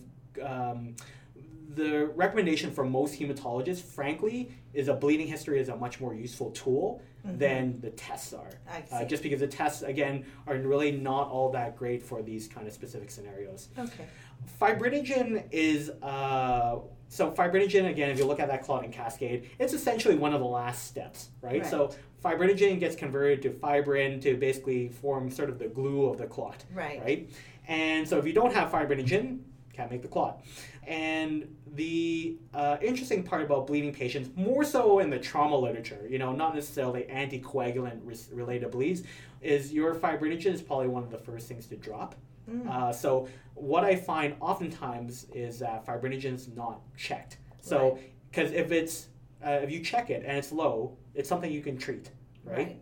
[0.42, 0.96] um,
[1.76, 6.52] the recommendation for most hematologists, frankly, is a bleeding history is a much more useful
[6.52, 7.38] tool Mhm.
[7.38, 8.50] than the tests are.
[8.70, 12.48] I Uh, just because the tests, again, are really not all that great for these
[12.48, 13.70] kind of specific scenarios.
[13.78, 14.06] okay.
[14.60, 16.80] Fibrinogen is uh,
[17.10, 18.10] so fibrinogen again.
[18.10, 21.62] If you look at that clotting cascade, it's essentially one of the last steps, right?
[21.62, 21.66] Right.
[21.70, 21.92] So
[22.24, 26.66] fibrinogen gets converted to fibrin to basically form sort of the glue of the clot,
[26.74, 27.00] Right.
[27.02, 27.30] right?
[27.68, 29.40] And so if you don't have fibrinogen,
[29.74, 30.44] can't make the clot.
[30.88, 36.18] And the uh, interesting part about bleeding patients, more so in the trauma literature, you
[36.18, 39.04] know, not necessarily anticoagulant res- related bleeds,
[39.42, 42.16] is your fibrinogen is probably one of the first things to drop.
[42.50, 42.68] Mm.
[42.68, 47.38] Uh, so what I find oftentimes is that fibrinogen is not checked.
[47.62, 49.08] So because if it's
[49.46, 52.10] uh, if you check it and it's low, it's something you can treat,
[52.44, 52.58] right?
[52.58, 52.82] Right.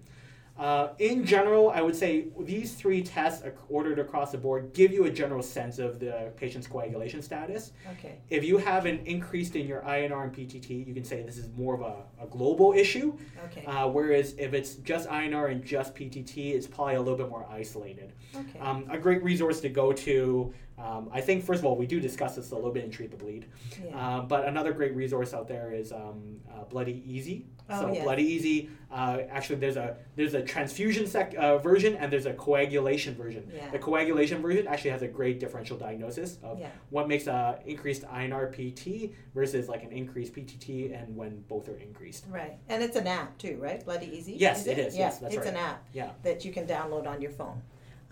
[0.60, 5.06] Uh, in general, I would say these three tests ordered across the board give you
[5.06, 7.72] a general sense of the patient's coagulation status.
[7.94, 8.20] Okay.
[8.30, 11.48] If you have an increase in your INR and PTT, you can say this is
[11.56, 13.18] more of a, a global issue.
[13.46, 13.66] Okay.
[13.66, 17.48] Uh, whereas if it's just INR and just PTT, it's probably a little bit more
[17.50, 18.12] isolated.
[18.36, 18.60] okay.
[18.60, 20.54] Um, a great resource to go to.
[20.80, 23.12] Um, I think first of all we do discuss this a little bit in Treat
[23.12, 23.46] the Bleed,
[23.84, 23.98] yeah.
[23.98, 27.46] uh, but another great resource out there is um, uh, Bloody Easy.
[27.70, 28.04] Oh, so yes.
[28.04, 32.34] Bloody Easy, uh, actually there's a there's a transfusion sec- uh, version and there's a
[32.34, 33.52] coagulation version.
[33.54, 33.70] Yeah.
[33.70, 36.70] The coagulation version actually has a great differential diagnosis of yeah.
[36.90, 41.78] what makes a increased INR PT versus like an increased PTT and when both are
[41.78, 42.26] increased.
[42.30, 42.58] Right.
[42.70, 43.84] And it's an app too, right?
[43.84, 44.34] Bloody Easy.
[44.34, 44.96] Yes, is it is.
[44.96, 45.54] Yeah, Yes, that's it's right.
[45.56, 46.12] an app Yeah.
[46.24, 47.62] that you can download on your phone.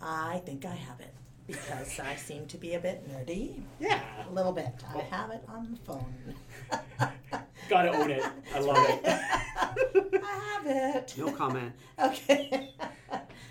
[0.01, 1.13] I think I have it
[1.47, 3.61] because I seem to be a bit nerdy.
[3.79, 4.01] Yeah.
[4.29, 4.73] A little bit.
[4.93, 7.09] I have it on the phone.
[7.69, 8.23] Gotta own it.
[8.53, 9.01] I love it.
[9.05, 11.13] I have it.
[11.17, 11.73] No comment.
[11.99, 12.73] Okay.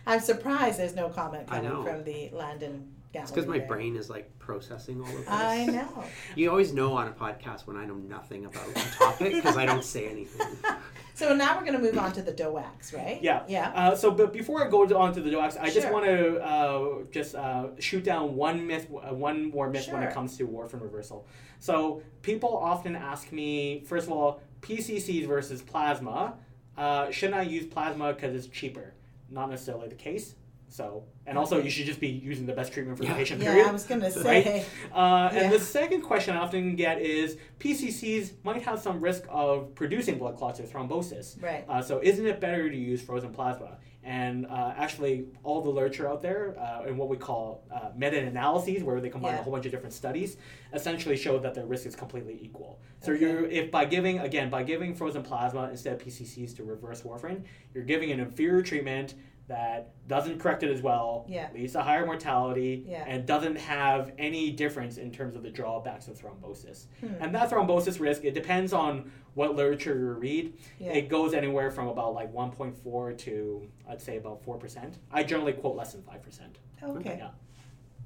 [0.07, 1.83] I'm surprised there's no comment I coming know.
[1.83, 3.23] from the Landon gallery.
[3.23, 3.69] It's because my there.
[3.69, 5.29] brain is like processing all of this.
[5.29, 6.05] I know.
[6.35, 9.67] You always know on a podcast when I know nothing about the topic because I
[9.67, 10.47] don't say anything.
[11.17, 13.19] So now we're going to move on to the DOACs, right?
[13.23, 13.43] Yeah.
[13.49, 13.71] Yeah.
[13.71, 17.05] Uh, so, but before I go on to the DOACs, I just want to uh,
[17.11, 20.83] just uh, shoot down one myth, uh, one more myth when it comes to warfarin
[20.83, 21.27] reversal.
[21.59, 26.35] So, people often ask me, first of all, PCCs versus plasma.
[26.77, 28.93] Uh, shouldn't I use plasma because it's cheaper?
[29.31, 30.35] Not necessarily the case.
[30.69, 33.17] So, and also you should just be using the best treatment for the Yeah.
[33.17, 33.41] patient.
[33.43, 33.69] Yeah, Period.
[33.69, 34.45] I was going to Right?
[34.45, 34.65] say.
[34.93, 35.41] Uh, Yeah.
[35.45, 40.19] And the second question I often get is PCCs might have some risk of producing
[40.19, 41.41] blood clots or thrombosis.
[41.43, 41.65] Right.
[41.69, 43.79] Uh, so isn't it better to use frozen plasma?
[44.03, 48.85] And uh, actually, all the literature out there uh, in what we call uh, meta-analyses,
[48.85, 49.41] where they combine Yeah.
[49.41, 50.37] a whole bunch of different studies,
[50.73, 52.79] essentially show that the risk is completely equal.
[53.01, 53.21] So Okay.
[53.23, 57.43] you're if by giving again by giving frozen plasma instead of PCCs to reverse warfarin,
[57.75, 59.15] you're giving an inferior treatment
[59.49, 61.49] that doesn't correct it as well, Yeah.
[61.55, 63.05] leads to higher mortality, Yeah.
[63.07, 66.87] and doesn't have any difference in terms of the drawbacks of thrombosis.
[67.01, 67.15] Hmm.
[67.21, 70.55] And that thrombosis risk, it depends on what literature you read.
[70.81, 70.93] Yeah.
[70.93, 74.95] It goes anywhere from about like 1.4 to I'd say about 4%.
[75.13, 76.57] I generally quote less than 5%.
[76.83, 77.17] Okay.
[77.19, 77.31] Yeah.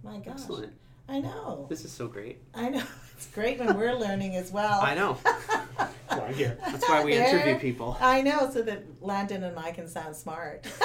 [0.02, 0.32] My gosh.
[0.34, 0.72] Excellent.
[1.08, 1.66] I know.
[1.68, 2.40] This is so great.
[2.54, 2.82] I know.
[3.20, 4.80] It's great when we're learning as well.
[4.80, 5.18] I know.
[5.22, 6.56] That's why I'm here.
[6.64, 7.28] That's why we There.
[7.28, 7.98] interview people.
[8.00, 10.66] I know, so that Landon and I can sound smart.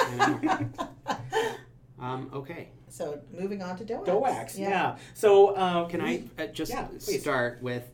[1.98, 2.68] Um, okay.
[2.90, 4.06] so moving on to DOACs.
[4.06, 4.98] DOACs, yeah.
[5.14, 7.90] So uh, Can I uh, just Yeah, start with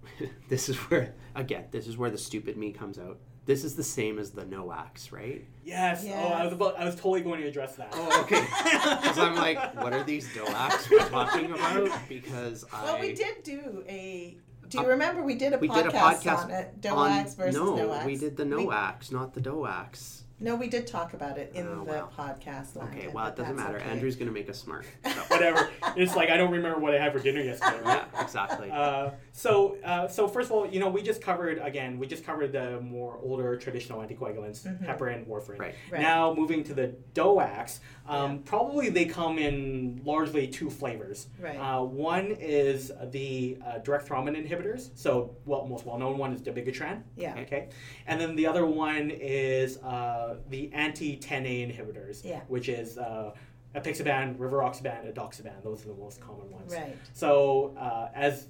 [0.50, 3.18] this is where again this is where the stupid me comes out.
[3.46, 5.44] This is the same as the NOACs, right?
[5.64, 6.04] Yes.
[6.08, 6.78] Oh, I was about.
[6.78, 7.90] I was totally going to address that.
[7.94, 8.40] Oh, okay.
[9.00, 11.88] Because I'm like, what are these DOACs we're talking about?
[12.08, 14.36] Because I Well, we did do a.
[14.68, 16.86] Do you remember we did a we podcast, did a podcast on it?
[16.90, 18.04] on- DOACs versus no, NOACs.
[18.04, 20.22] we did the We- NOACs, not the DOACs.
[20.38, 22.08] No, we did talk about it in Oh, the wow.
[22.14, 22.76] podcast.
[22.76, 23.78] Okay, well it doesn't matter.
[23.78, 23.88] okay.
[23.88, 24.84] Andrew's gonna make us smart.
[25.06, 25.70] So, Whatever.
[25.96, 27.80] It's like I don't remember what I had for dinner yesterday.
[27.82, 28.04] Right?
[28.14, 28.70] yeah, exactly.
[28.70, 31.98] Uh, so, uh, so first of all, you know, we just covered again.
[31.98, 34.84] We just covered the more older traditional anticoagulants, Mhm.
[34.86, 35.58] heparin, warfarin.
[35.58, 35.74] Right.
[35.90, 36.02] Right.
[36.02, 38.38] Now moving to the DOACs, um, Yeah.
[38.44, 41.28] probably they come in largely two flavors.
[41.40, 41.56] Right.
[41.56, 44.90] Uh, one is the uh, direct thrombin inhibitors.
[44.96, 47.02] So, well, most well-known one is dabigatran.
[47.16, 47.38] yeah.
[47.40, 47.68] Okay,
[48.06, 49.78] and then the other one is
[50.26, 52.40] uh, the anti-10A inhibitors, Yeah.
[52.48, 53.32] which is uh,
[53.74, 55.62] apixaban, rivaroxaban, edoxaban.
[55.62, 56.72] Those are the most common ones.
[56.72, 56.96] Right.
[57.12, 58.48] So, uh, as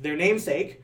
[0.00, 0.82] their namesake,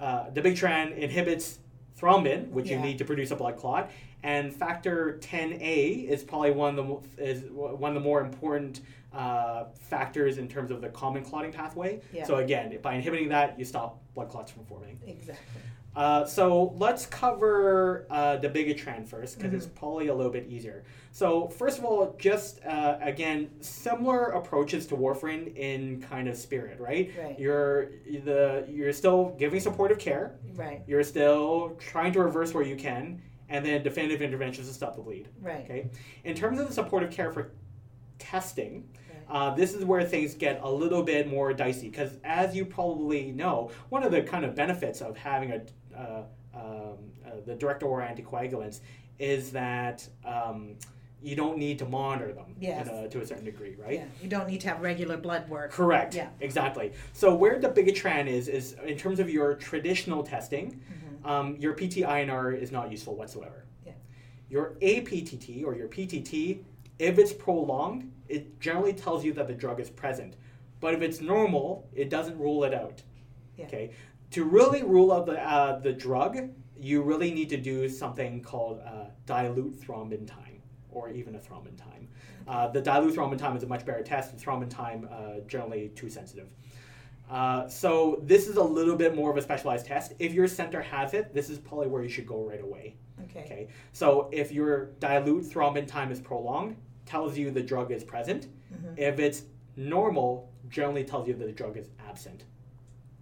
[0.00, 1.58] uh, dabigatran inhibits
[2.00, 3.90] thrombin, which you need to produce a blood clot,
[4.22, 8.80] and factor 10A is probably one of the is one of the more important
[9.14, 12.00] uh, factors in terms of the common clotting pathway.
[12.12, 12.24] Yeah.
[12.24, 14.98] So again, by inhibiting that, you stop blood clots from forming.
[15.06, 15.62] Exactly.
[15.96, 19.56] Uh, so let's cover uh, dabigatran first because Mm-hmm.
[19.56, 20.84] it's probably a little bit easier.
[21.10, 26.78] So first of all, just uh, again, similar approaches to warfarin in kind of spirit,
[26.78, 27.10] right?
[27.18, 27.40] Right.
[27.40, 27.92] You're
[28.24, 30.36] the you're still giving supportive care.
[30.54, 30.82] Right.
[30.86, 35.02] You're still trying to reverse where you can, and then definitive interventions to stop the
[35.02, 35.28] bleed.
[35.40, 35.64] Right.
[35.64, 35.88] Okay.
[36.24, 37.52] In terms of the supportive care for
[38.18, 38.86] testing,
[39.30, 43.32] uh, this is where things get a little bit more dicey because, as you probably
[43.32, 45.62] know, one of the kind of benefits of having a
[45.96, 46.22] uh,
[46.54, 46.62] um,
[47.26, 48.80] uh, the direct oral anticoagulants
[49.18, 50.74] is that um,
[51.22, 52.88] you don't need to monitor them Yes.
[52.88, 53.94] a, to a certain degree, right?
[53.94, 54.04] Yeah.
[54.22, 55.70] You don't need to have regular blood work.
[55.72, 56.14] Correct.
[56.14, 56.28] Yeah.
[56.40, 56.92] Exactly.
[57.12, 60.80] So where dabigatran is is in terms of your traditional testing,
[61.24, 63.64] um, your PT-INR is not useful whatsoever.
[63.84, 63.92] Yeah.
[64.48, 66.60] Your APTT or your PTT,
[66.98, 70.36] if it's prolonged, it generally tells you that the drug is present.
[70.80, 73.02] But if it's normal, it doesn't rule it out.
[73.56, 73.64] Yeah.
[73.66, 73.90] Okay.
[74.36, 78.82] To really rule out the uh, the drug, you really need to do something called
[78.84, 82.08] uh, dilute thrombin time, or even a thrombin time.
[82.46, 84.36] Uh, the dilute thrombin time is a much better test.
[84.36, 86.48] The thrombin time uh, generally too sensitive.
[87.30, 90.12] Uh, so this is a little bit more of a specialized test.
[90.18, 92.96] If your center has it, this is probably where you should go right away.
[93.30, 93.40] Okay.
[93.40, 93.68] Okay.
[93.94, 98.48] So if your dilute thrombin time is prolonged, tells you the drug is present.
[98.98, 99.44] If it's
[99.76, 102.44] normal, generally tells you that the drug is absent.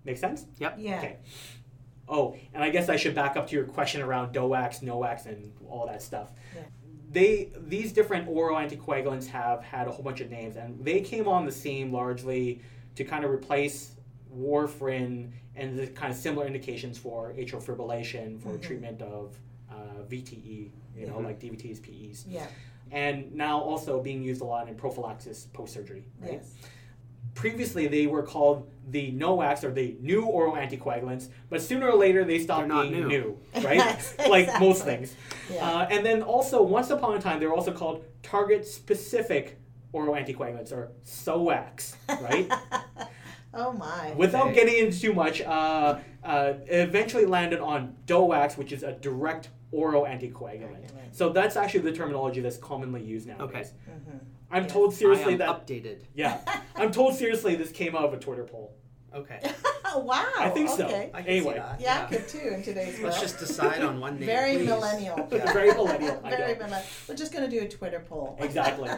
[0.04, 0.44] Make sense?
[0.58, 0.76] Yep.
[0.78, 0.98] Yeah.
[0.98, 1.16] Okay.
[2.06, 5.52] Oh, and I guess I should back up to your question around DOACs, NOACs, and
[5.68, 6.32] all that stuff.
[6.54, 6.62] Yeah.
[7.10, 11.26] They these different oral anticoagulants have had a whole bunch of names, and they came
[11.28, 12.60] on the scene largely
[12.96, 13.96] to kind of replace
[14.36, 18.62] warfarin and the kind of similar indications for atrial fibrillation for Mhm.
[18.62, 19.38] treatment of
[19.70, 21.24] uh, VTE, you know, Mhm.
[21.24, 22.46] like DVTs, PEs, Yeah.
[22.92, 26.04] and now also being used a lot in prophylaxis post surgery.
[26.20, 26.34] Right?
[26.34, 26.54] Yes.
[27.34, 32.24] Previously they were called the NOACs or the new oral anticoagulants, but sooner or later
[32.24, 33.38] they stopped not being new.
[33.62, 33.76] right?
[33.76, 35.14] Yes, Like most things.
[35.50, 35.66] Yeah.
[35.66, 39.58] Uh, and then also, once upon a time, they were also called target specific
[39.92, 42.50] oral anticoagulants or SOACs, right?
[43.54, 44.12] oh my.
[44.16, 44.54] Without Okay.
[44.54, 50.02] getting into too much, uh, uh, eventually landed on DOACs, which is a direct oral
[50.04, 50.32] anticoagulant.
[50.32, 50.90] Anticoagulant.
[51.12, 53.72] So that's actually the terminology that's commonly used nowadays.
[53.88, 53.96] Okay.
[53.98, 54.20] Mhm.
[54.54, 55.66] I'm told seriously I am that.
[55.66, 56.00] updated.
[56.14, 56.38] Yeah,
[56.76, 58.74] I'm told seriously this came out of a Twitter poll.
[59.14, 59.38] Okay.
[59.96, 60.24] wow.
[60.38, 60.86] I think so.
[60.86, 61.10] okay.
[61.14, 61.52] I can Anyway.
[61.54, 61.80] see that.
[61.80, 63.12] Yeah, I could too in today's world.
[63.12, 64.26] Let's just decide on one name.
[64.26, 64.66] Very please.
[64.68, 65.26] millennial.
[65.26, 66.82] Very millennial, I Very millennial.
[67.08, 68.36] We're just going to do a Twitter poll.
[68.40, 68.90] Exactly.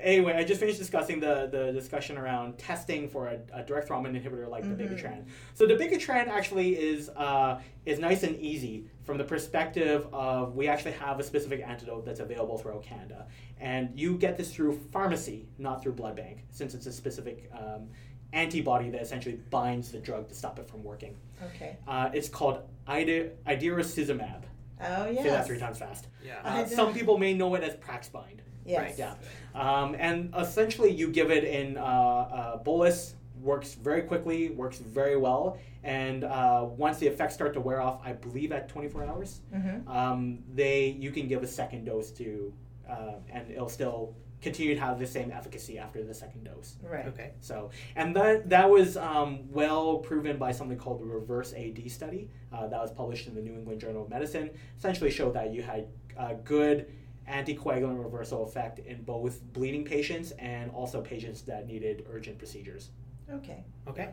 [0.00, 4.12] Anyway, I just finished discussing the, the discussion around testing for a, a direct thrombin
[4.20, 4.76] inhibitor like Mhm.
[4.76, 5.24] dabigatran.
[5.54, 10.92] So dabigatran actually is uh, is nice and easy from the perspective of we actually
[10.92, 13.26] have a specific antidote that's available throughout Canada,
[13.58, 17.88] and you get this through pharmacy, not through blood bank, since it's a specific um,
[18.34, 21.16] antibody that essentially binds the drug to stop it from working.
[21.54, 21.76] Okay.
[21.86, 24.42] Uh, it's called idarucizumab.
[24.80, 25.22] Oh, yes.
[25.22, 26.08] Say that three times fast.
[26.24, 26.36] Yeah.
[26.44, 28.40] Uh, some people may know it as Praxbind.
[28.64, 28.80] Yes.
[28.80, 28.98] Right.
[28.98, 29.14] Yeah.
[29.54, 35.16] Um, and essentially, you give it in uh, uh, bolus, works very quickly, works very
[35.16, 39.40] well, and uh, once the effects start to wear off, I believe at 24 hours,
[39.54, 39.88] Mm-hmm.
[39.88, 42.52] um, they you can give a second dose to,
[42.90, 46.76] uh, and it'll still continue to have the same efficacy after the second dose.
[46.82, 47.06] Right.
[47.06, 47.32] Okay.
[47.40, 52.30] So, and that that was um, well proven by something called the Reverse AD study
[52.52, 54.50] uh, that was published in the New England Journal of Medicine.
[54.78, 56.86] Essentially, showed that you had a good
[57.28, 62.90] anticoagulant reversal effect in both bleeding patients and also patients that needed urgent procedures.
[63.30, 63.64] Okay.
[63.86, 64.10] Okay.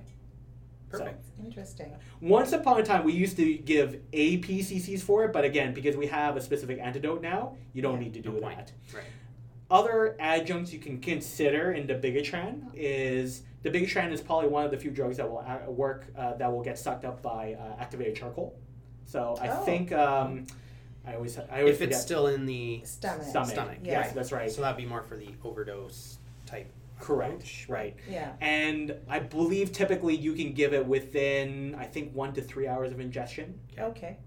[0.90, 1.26] Perfect.
[1.44, 1.94] Interesting.
[2.22, 6.08] Once upon a time, we used to give APCCs for it, but again, because we
[6.08, 8.04] have a specific antidote now, you don't Yeah.
[8.06, 8.58] need to do No point.
[8.58, 8.72] that.
[8.94, 9.04] Right.
[9.71, 14.91] Other adjuncts you can consider in dabigatran is dabigatran is probably one of the few
[14.91, 18.56] drugs that will work uh, that will get sucked up by uh, activated charcoal.
[19.06, 19.63] So I Oh.
[19.65, 20.45] think um,
[21.06, 23.23] I always I always If it's still in the Stomach.
[23.25, 23.49] stomach.
[23.49, 24.13] stomach, Yes, yeah.
[24.13, 24.51] that's right.
[24.51, 26.71] So that'd be more for the overdose type.
[26.99, 27.34] Correct.
[27.34, 27.65] approach.
[27.67, 27.95] Right.
[28.10, 28.34] Yeah.
[28.39, 32.91] And I believe typically you can give it within I think one to three hours
[32.91, 33.60] of ingestion.
[33.78, 34.17] Okay.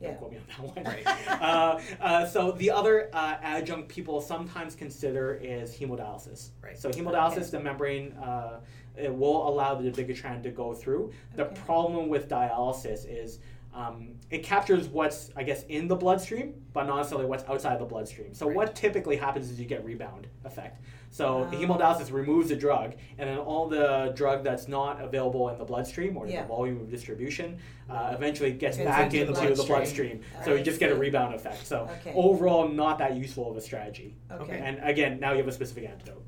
[0.00, 0.16] Don't Yeah.
[0.16, 0.84] quote me on that one.
[0.84, 1.06] Right.
[1.40, 6.50] uh, uh, so the other uh, adjunct people sometimes consider is hemodialysis.
[6.62, 6.78] Right.
[6.78, 7.50] So hemodialysis, Okay.
[7.52, 8.60] the membrane, uh,
[8.96, 11.12] it will allow dabigatran to go through.
[11.34, 13.38] The problem with dialysis is
[13.76, 17.84] um, it captures what's I guess in the bloodstream, but not necessarily what's outside the
[17.84, 18.32] bloodstream.
[18.34, 18.56] So Right.
[18.56, 20.80] what typically happens is you get rebound effect.
[21.10, 21.54] So Oh.
[21.54, 26.16] hemodialysis removes the drug, and then all the drug that's not available in the bloodstream
[26.16, 26.42] or Yeah.
[26.42, 27.58] the volume of distribution
[27.88, 29.68] uh, eventually gets back into the the bloodstream.
[29.68, 30.20] bloodstream.
[30.44, 31.66] So you just get a rebound effect.
[31.66, 32.12] So Okay.
[32.14, 34.16] overall, not that useful of a strategy.
[34.30, 34.58] Okay.
[34.58, 36.24] And again, now you have a specific antidote.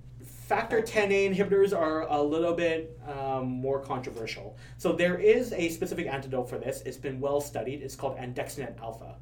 [0.49, 4.57] Factor 10A inhibitors are a little bit um, more controversial.
[4.79, 6.81] So there is a specific antidote for this.
[6.87, 7.83] It's been well studied.
[7.83, 9.17] It's called andexanet alpha.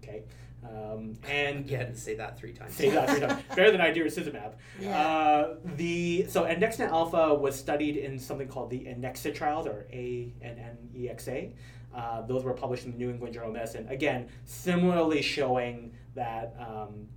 [0.00, 0.22] Okay,
[0.62, 2.74] um, and Yeah, and say that three times.
[2.74, 3.42] say that three times.
[3.56, 4.52] better than i idarucizumab.
[4.80, 4.96] Yeah.
[4.96, 10.32] Uh, the so andexanet alpha was studied in something called the ANNEXA trials or A
[10.40, 11.54] N N E X A.
[11.92, 13.88] Uh, those were published in the New England Journal of Medicine.
[13.88, 17.08] Again, similarly showing that um,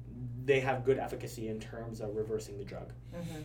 [0.46, 2.92] they have good efficacy in terms of reversing the drug.
[3.14, 3.44] Mhm.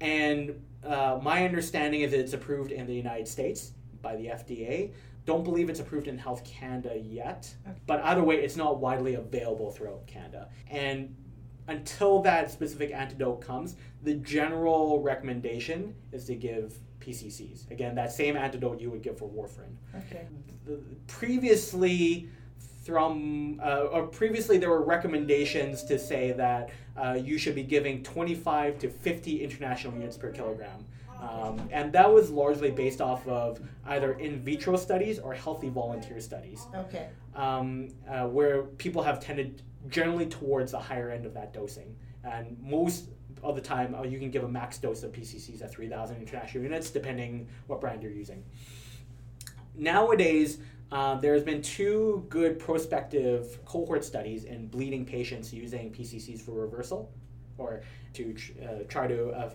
[0.00, 4.92] And uh, my understanding is that it's approved in the United States by the FDA.
[5.26, 7.76] Don't believe it's approved in Health Canada yet, Okay.
[7.86, 10.48] but either way, it's not widely available throughout Canada.
[10.70, 11.14] And
[11.68, 17.70] until that specific antidote comes, the general recommendation is to give PCCs.
[17.70, 19.74] Again, that same antidote you would give for warfarin.
[20.06, 20.26] Okay.
[20.64, 22.28] The- previously
[22.90, 28.02] from uh, or previously there were recommendations to say that uh, you should be giving
[28.02, 30.84] 25 to 50 international units per kilogram
[31.22, 36.20] um, and that was largely based off of either in vitro studies or healthy volunteer
[36.20, 37.08] studies Okay.
[37.36, 41.94] um, uh, where people have tended generally towards the higher end of that dosing.
[42.24, 43.08] And most
[43.42, 46.64] of the time, uh, you can give a max dose of PCCs at 3,000 international
[46.64, 48.44] units, depending what brand you're using.
[49.74, 50.58] Nowadays,
[50.92, 57.12] uh, there's been two good prospective cohort studies in bleeding patients using PCCs for reversal,
[57.58, 57.82] or
[58.14, 59.50] to tr- uh, try to, uh,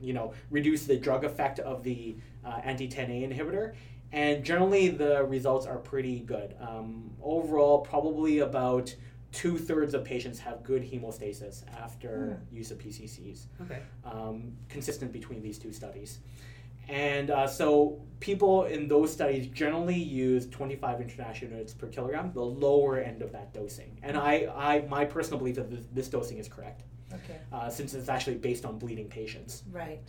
[0.00, 3.74] you know, reduce the drug effect of the uh, anti-10A inhibitor.
[4.12, 6.54] And generally, the results are pretty good.
[6.60, 8.94] Um, overall, probably about
[9.32, 13.80] two thirds of patients have good hemostasis after use of PCCs Okay.
[14.04, 16.20] um, consistent between these two studies.
[16.88, 22.42] And uh, so people in those studies generally use 25 international units per kilogram, the
[22.42, 23.98] lower end of that dosing.
[24.02, 27.38] And I, I my personal belief is that this, this dosing is correct, Okay.
[27.52, 29.62] uh, since it's actually based on bleeding patients.
[29.70, 30.00] Right.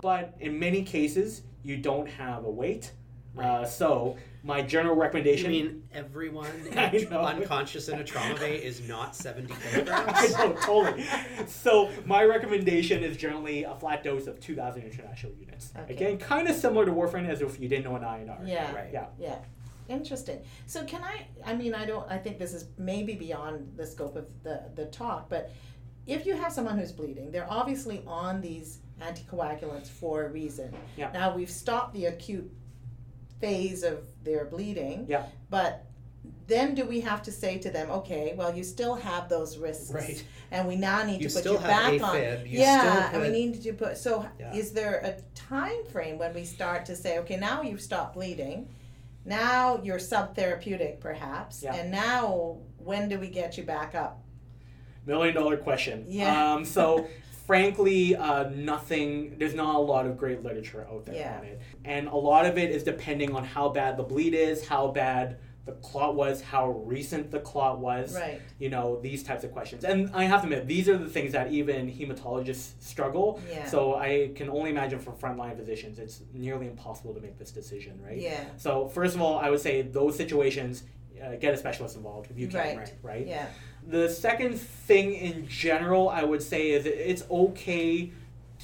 [0.00, 2.92] But in many cases, you don't have a weight.
[3.36, 4.16] Uh, so
[4.48, 5.50] my general You recommendation.
[5.50, 7.20] mean everyone I know.
[7.20, 10.10] unconscious in a trauma bay is not 70 kilograms?
[10.16, 11.04] I know, totally.
[11.46, 15.70] So my recommendation is generally a flat dose of 2,000 international units.
[15.78, 15.92] Okay.
[15.94, 18.38] Again, kind of similar to warfarin as if you didn't know an INR.
[18.48, 18.74] Yeah.
[18.74, 18.88] Right.
[18.92, 19.06] Yeah.
[19.20, 19.38] Yeah.
[19.90, 20.40] Interesting.
[20.66, 24.16] So can I I mean I don't I think this is maybe beyond the scope
[24.16, 25.50] of the the talk, but
[26.06, 30.74] if you have someone who's bleeding, they're obviously on these anticoagulants for a reason.
[30.96, 31.10] Yeah.
[31.12, 32.50] Now we've stopped the acute
[33.40, 35.06] phase of their bleeding.
[35.08, 35.26] Yeah.
[35.50, 35.84] But
[36.46, 39.92] then do we have to say to them, okay, well you still have those risks.
[39.92, 40.24] Right.
[40.50, 42.46] And we now need You to put still you have back AFib, on.
[42.46, 44.54] you yeah, and we need to put so Yeah.
[44.54, 48.68] is there a time frame when we start to say, okay, now you've stopped bleeding,
[49.24, 51.74] now you're subtherapeutic perhaps, Yeah.
[51.74, 54.22] and now when do we get you back up?
[55.06, 56.04] Million dollar question.
[56.08, 56.52] Yeah.
[56.54, 57.06] Um, so,
[57.48, 61.38] frankly, uh, nothing, there's not a lot of great literature out there Yeah.
[61.38, 61.58] on it.
[61.82, 65.38] And a lot of it is depending on how bad the bleed is, how bad
[65.64, 68.14] the clot was, how recent the clot was.
[68.14, 68.42] Right.
[68.58, 69.84] You know, these types of questions.
[69.84, 73.40] And I have to admit, these are the things that even hematologists struggle.
[73.50, 73.64] Yeah.
[73.64, 77.98] So I can only imagine for frontline physicians, it's nearly impossible to make this decision,
[78.04, 78.18] right?
[78.18, 78.44] Yeah.
[78.58, 80.82] So first of all, I would say those situations,
[81.24, 82.76] uh, get a specialist involved if you can, Right.
[82.76, 82.94] right?
[83.02, 83.26] Right.
[83.26, 83.46] Yeah.
[83.88, 88.12] The second thing in general, I would say, is it's okay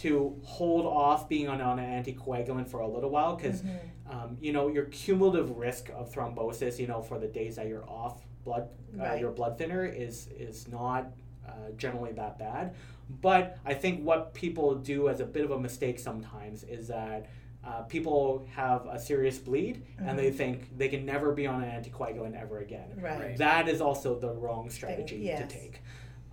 [0.02, 3.78] to hold off being on, on an anticoagulant for a little while because Mhm.
[4.10, 7.88] um, you know your cumulative risk of thrombosis, you know, for the days that you're
[7.88, 9.20] off blood, uh, Right.
[9.20, 11.10] your blood thinner is is not
[11.48, 12.74] uh, generally that bad.
[13.22, 17.26] But I think what people do as a bit of a mistake sometimes is that.
[17.66, 20.36] Uh, people have a serious bleed and they Mhm.
[20.36, 22.98] think they can never be on an anticoagulant ever again.
[23.00, 23.18] Right.
[23.20, 23.36] Right.
[23.38, 25.40] That is also the wrong strategy yes.
[25.40, 25.80] to take.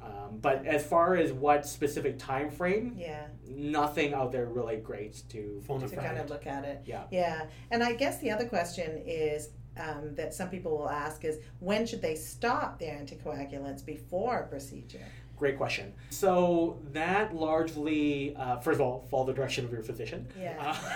[0.04, 3.28] Um, but as far as what specific time frame, Yeah.
[3.48, 6.82] nothing out there really great to Phone To kind of look at it.
[6.86, 7.04] Yeah.
[7.12, 7.46] Yeah.
[7.70, 11.86] And I guess the other question is um, that some people will ask is when
[11.86, 15.00] should they stop their anticoagulants before a procedure?
[15.42, 15.92] Great question.
[16.12, 20.28] So that largely, uh, first of all, follow the direction of your physician.
[20.40, 20.54] Yeah.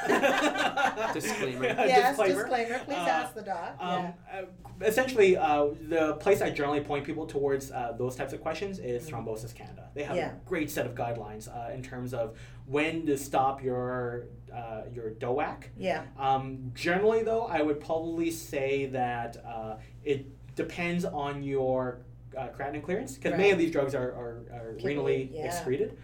[0.08, 1.64] Uh, Disclaimer.
[1.66, 2.78] yes, disclaimer.
[2.86, 3.76] Please Uh, ask the doc.
[3.80, 4.42] Um, yeah.
[4.42, 4.44] uh,
[4.86, 9.10] essentially, uh, the place I generally point people towards uh, those types of questions is
[9.10, 9.89] Thrombosis Canada.
[9.96, 10.34] They have Yeah.
[10.34, 12.38] a great set of guidelines uh, in terms of
[12.68, 15.64] when to stop your uh, your DOAC.
[15.76, 16.04] Yeah.
[16.20, 22.05] Um, generally, though, I would probably say that uh, it depends on your
[22.38, 25.46] uh, creatinine clearance because many of these drugs are, are, are Kidney, renally yeah.
[25.46, 25.98] excreted.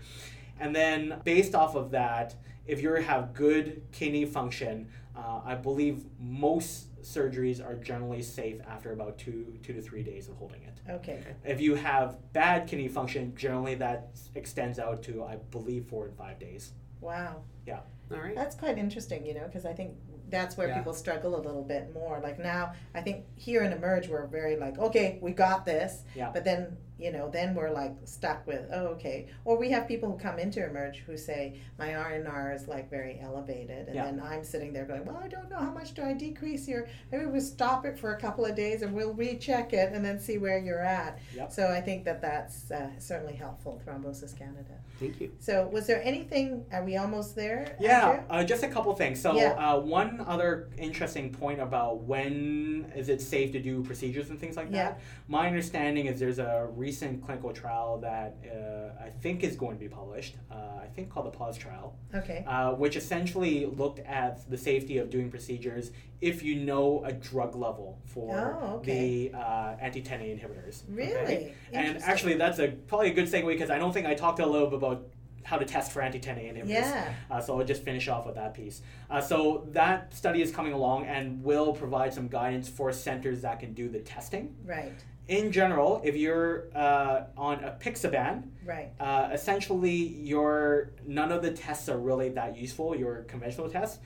[0.60, 2.36] And then, based off of that,
[2.68, 8.92] if you have good kidney function, uh, I believe most surgeries are generally safe after
[8.92, 10.80] about two two to three days of holding it.
[10.90, 11.20] Okay.
[11.44, 16.16] If you have bad kidney function, generally that extends out to I believe four and
[16.16, 16.74] five days.
[17.00, 17.42] Wow.
[17.66, 17.80] Yeah.
[18.12, 18.36] All right.
[18.36, 19.96] That's quite interesting, you know, because I think
[20.32, 20.78] that's where Yeah.
[20.78, 22.20] people struggle a little bit more.
[22.22, 26.04] Like now, I think here in Emerge, we're very like, okay, we got this.
[26.16, 26.32] Yeah.
[26.34, 29.28] But then, you know, then we're like stuck with, oh, okay.
[29.43, 33.20] Or we have people who come into Emerge who say, my INR is like very
[33.20, 33.88] elevated.
[33.88, 34.06] And Yeah.
[34.06, 35.58] then I'm sitting there going, well, I don't know.
[35.58, 36.88] How much do I decrease here?
[37.12, 40.20] Maybe we'll stop it for a couple of days and we'll recheck it and then
[40.20, 41.18] see where you're at.
[41.36, 41.52] Yep.
[41.52, 44.76] So I think that that's uh, certainly helpful, Thrombosis Canada.
[44.99, 45.32] Thank you.
[45.39, 47.76] So was there anything, are we almost there?
[47.80, 49.20] Yeah, uh, just a couple things.
[49.20, 49.54] So, Yeah.
[49.54, 54.56] uh, one other interesting point about when is it safe to do procedures and things
[54.56, 54.89] like Yeah.
[54.89, 54.99] that.
[55.28, 59.80] My understanding is there's a recent clinical trial that uh, I think is going to
[59.80, 60.34] be published.
[60.52, 61.88] Uh, I think called the Pause trial,
[62.22, 62.44] Okay.
[62.46, 65.86] uh, which essentially looked at the safety of doing procedures
[66.20, 68.32] if you know a drug level for
[68.62, 68.92] Oh, okay.
[69.32, 70.84] the uh, anti-10A inhibitors.
[70.89, 71.24] Really?
[71.24, 71.54] okay?
[71.72, 74.46] And actually, that's a probably a good segue because I don't think I talked a
[74.46, 75.00] little bit about
[75.44, 76.70] how to test for anti-10A inhibitors.
[76.70, 77.14] Yeah.
[77.32, 78.82] Uh, so I'll just finish off with that piece.
[79.10, 83.60] Uh, so that study is coming along and will provide some guidance for centers that
[83.60, 84.46] can do the testing.
[84.66, 84.94] Right.
[85.32, 88.92] In general, if you're uh, on apixaban, Right.
[89.00, 92.94] uh, essentially your none of the tests are really that useful.
[92.98, 94.00] Your conventional tests.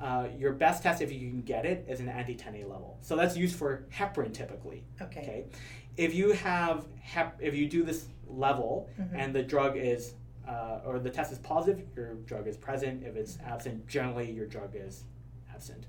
[0.00, 2.96] Uh, your best test, if you can get it, is an anti-10A level.
[3.02, 4.82] So that's used for heparin typically.
[5.02, 5.20] Okay.
[5.20, 5.44] Okay.
[5.98, 9.10] If you have hep, if you do this level Mhm.
[9.12, 10.14] and the drug is,
[10.48, 13.02] uh, or the test is positive, your drug is present.
[13.04, 15.04] If it's absent, generally your drug is
[15.54, 15.84] absent.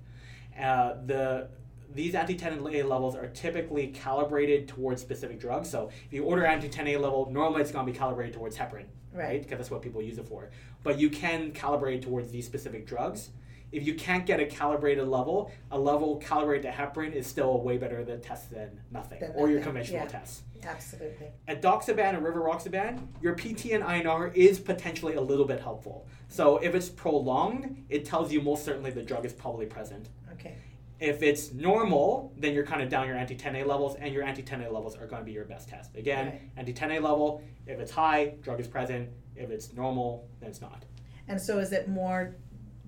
[0.59, 1.47] Uh, the
[1.93, 5.69] these anti-10A levels are typically calibrated towards specific drugs.
[5.69, 9.23] So if you order anti-10A level, normally it's going to be calibrated towards heparin, right?
[9.23, 9.41] Right.
[9.43, 10.49] Because that's what people use it for.
[10.83, 13.29] But you can calibrate towards these specific drugs.
[13.71, 17.57] If you can't get a calibrated level, a level calibrated to heparin is still a
[17.57, 20.07] way better than test than nothing, Than or your conventional yeah.
[20.07, 20.43] tests.
[20.63, 21.27] Absolutely.
[21.47, 26.05] Edoxaban and Rivaroxaban, your PT and INR is potentially a little bit helpful.
[26.27, 30.09] So if it's prolonged, it tells you most certainly the drug is probably present.
[30.33, 30.55] Okay.
[31.01, 34.95] If it's normal, then you're kind of down your anti-10A levels, and your anti-10A levels
[34.95, 35.95] are going to be your best test.
[35.95, 36.41] Again, Right.
[36.57, 39.09] anti-10A level, if it's high, drug is present.
[39.35, 40.85] If it's normal, then it's not.
[41.27, 42.35] And so is it more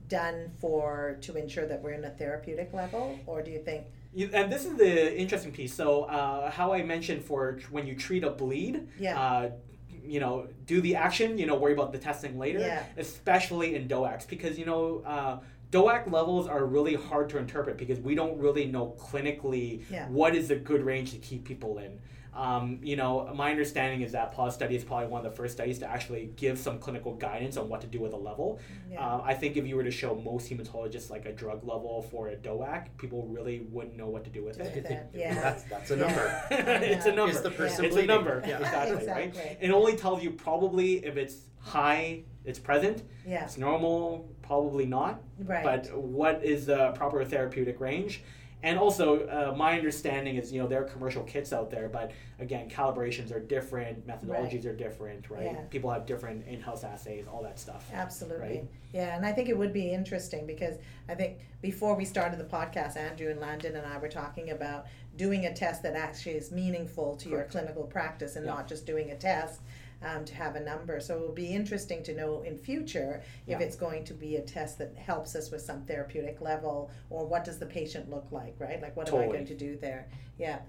[0.09, 3.87] done for to ensure that we're in a therapeutic level, or do you think?
[4.15, 5.73] And this is the interesting piece.
[5.73, 9.19] So, uh, how I mentioned for when you treat a bleed, Yeah.
[9.19, 9.51] uh,
[10.05, 12.83] you know, do the action, you know, worry about the testing later, Yeah.
[12.97, 15.39] especially in DOACs, because, you know, uh,
[15.73, 20.07] DOAC levels are really hard to interpret because we don't really know clinically Yeah.
[20.07, 21.99] what is a good range to keep people in.
[22.35, 25.53] Um, you know, my understanding is that pause study is probably one of the first
[25.53, 28.59] studies to actually give some clinical guidance on what to do with a level.
[28.91, 29.05] Yeah.
[29.07, 32.29] Uh, I think if you were to show most hematologists like a drug level for
[32.29, 34.75] a DOAC, people really wouldn't know what to do with Do it.
[34.75, 35.33] with that, yeah.
[35.35, 36.01] That's that's a Yeah.
[36.07, 36.41] number.
[36.83, 37.31] it's a number.
[37.35, 38.43] Is the person it's a number.
[38.47, 38.59] Yeah.
[38.59, 39.57] Exactly, right?
[39.61, 43.03] It only tells you probably if it's high, it's present.
[43.27, 43.43] Yeah.
[43.43, 45.21] It's normal, probably not.
[45.39, 45.63] Right.
[45.63, 48.21] But what is the proper therapeutic range?
[48.65, 52.11] And also, uh, my understanding is, you know, there are commercial kits out there, but
[52.39, 55.51] again, calibrations are different, methodologies are different, right?
[55.51, 55.61] Yeah.
[55.69, 57.89] People have different in-house assays, all that stuff.
[57.93, 58.39] Absolutely.
[58.47, 58.67] Right.
[58.93, 60.77] Yeah, and I think it would be interesting because
[61.09, 64.85] I think before we started the podcast, Andrew and Landon and I were talking about
[65.17, 68.53] doing a test that actually is meaningful to your clinical practice and Yeah.
[68.53, 69.59] not just doing a test
[70.03, 70.99] um, to have a number.
[70.99, 73.65] So it will be interesting to know in future if Yeah.
[73.65, 77.43] it's going to be a test that helps us with some therapeutic level or what
[77.43, 78.81] does the patient look like, right?
[78.81, 80.07] Like what am I going to do there?
[80.37, 80.59] Yeah.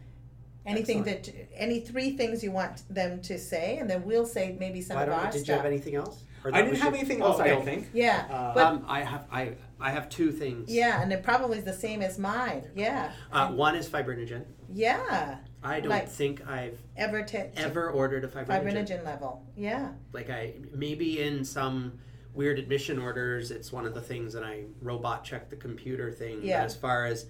[0.67, 4.81] Anything that, any three things you want them to say, and then we'll say maybe
[4.81, 6.23] some Why of don't, our did you have anything else?
[6.47, 7.89] I didn't have your- anything else, I don't think.
[7.95, 10.71] Yeah, Uh, but Um, I have I I have two things.
[10.71, 12.71] Yeah, and it probably is the same as mine.
[12.75, 13.13] Yeah.
[13.33, 14.45] Uh, one is fibrinogen.
[14.73, 15.39] Yeah.
[15.65, 18.47] I don't Like- think I've Ever t- ever ordered a fibrinogen.
[18.65, 19.45] fibrinogen level.
[19.57, 19.93] Yeah.
[20.13, 21.99] Like I maybe in some
[22.35, 26.41] weird admission orders, it's one of the things that I robot check the computer thing.
[26.43, 26.61] Yeah.
[26.61, 27.27] But as far as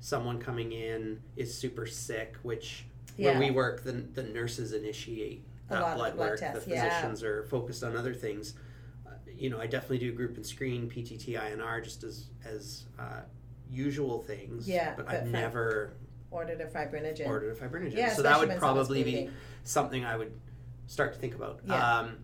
[0.00, 2.84] someone coming in is super sick, which
[3.16, 3.30] Yeah.
[3.30, 6.40] where we work, the the nurses initiate A lot of blood blood work.
[6.40, 6.88] tests, the yeah.
[6.88, 8.54] physicians are focused on other things.
[9.06, 13.22] Uh, you know, I definitely do group and screen, PTT, INR, just as as uh,
[13.70, 14.68] usual things.
[14.68, 15.94] Yeah, but but I've never
[16.30, 17.26] Ordered a fibrinogen.
[17.26, 17.96] ordered a fibrinogen.
[17.96, 19.30] Yeah, so that would probably be
[19.64, 20.32] something I would
[20.86, 21.60] start to think about.
[21.66, 21.98] Yeah.
[22.00, 22.18] Um,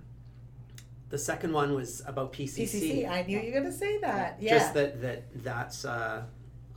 [1.08, 2.64] the second one was about PCC.
[2.64, 3.08] PCC.
[3.08, 4.36] I knew you were going to say that.
[4.40, 4.58] Yeah.
[4.58, 6.24] Just that that that's uh,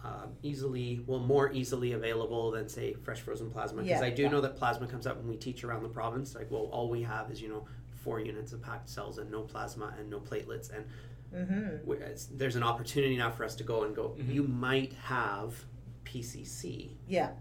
[0.03, 3.81] uh, easily, well, more easily available than say fresh frozen plasma.
[3.81, 4.05] Because Yeah.
[4.05, 4.29] I do Yeah.
[4.29, 6.35] know that plasma comes up when we teach around the province.
[6.35, 7.65] Like, well, all we have is you know
[8.03, 10.85] four units of packed cells and no plasma and no platelets, and
[11.33, 12.37] mm-hmm.
[12.37, 14.15] there's an opportunity now for us to go and go.
[14.17, 14.33] Mhm.
[14.33, 15.65] You might have
[16.07, 16.91] PCC.
[17.07, 17.31] Yeah.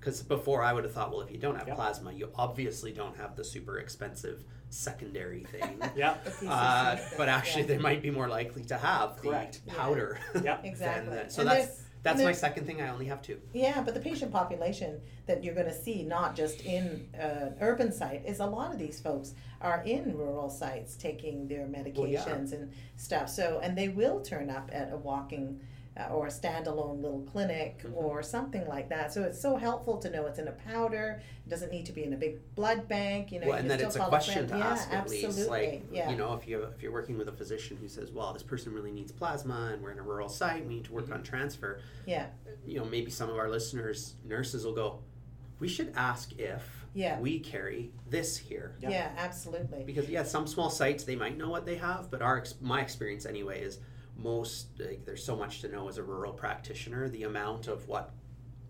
[0.00, 1.74] Because before I would have thought, well, if you don't have Yeah.
[1.74, 5.80] plasma, you obviously don't have the super expensive secondary thing.
[5.96, 6.16] Yeah.
[6.46, 7.68] Uh, but actually, Yeah.
[7.68, 9.60] they might be more likely to have Correct.
[9.64, 10.18] the powder.
[10.34, 10.56] Yeah.
[10.56, 11.16] than Exactly.
[11.16, 12.82] the- so And that's that's my second thing.
[12.82, 13.40] I only have two.
[13.54, 17.90] Yeah, but the patient population that you're going to see, not just in an urban
[17.92, 22.20] site, is a lot of these folks are in rural sites taking their Well, yeah.
[22.22, 23.30] medications and stuff.
[23.30, 25.60] So, and they will turn up at a walking
[25.96, 27.94] uh, or a standalone little clinic Mhm.
[27.94, 29.12] or something like that.
[29.12, 31.22] So it's so helpful to know it's in a powder.
[31.46, 33.30] It doesn't need to be in a big blood bank.
[33.30, 35.48] You know, well, you and that it's a question to yeah, ask at least.
[35.48, 36.10] Like yeah.
[36.10, 38.72] you know, if you if you're working with a physician who says, "Well, this person
[38.74, 41.14] really needs plasma, and we're in a rural site, we need to work Mhm.
[41.14, 42.26] on transfer." Yeah.
[42.66, 45.00] You know, maybe some of our listeners, nurses, will go,
[45.60, 47.20] "We should ask if Yeah.
[47.20, 48.90] we carry this here." Yeah.
[48.90, 49.84] yeah, absolutely.
[49.84, 53.26] because yeah some small sites they might know what they have but our my experience
[53.26, 53.78] anyway is
[54.16, 58.12] most like, there's so much to know as a rural practitioner the amount of what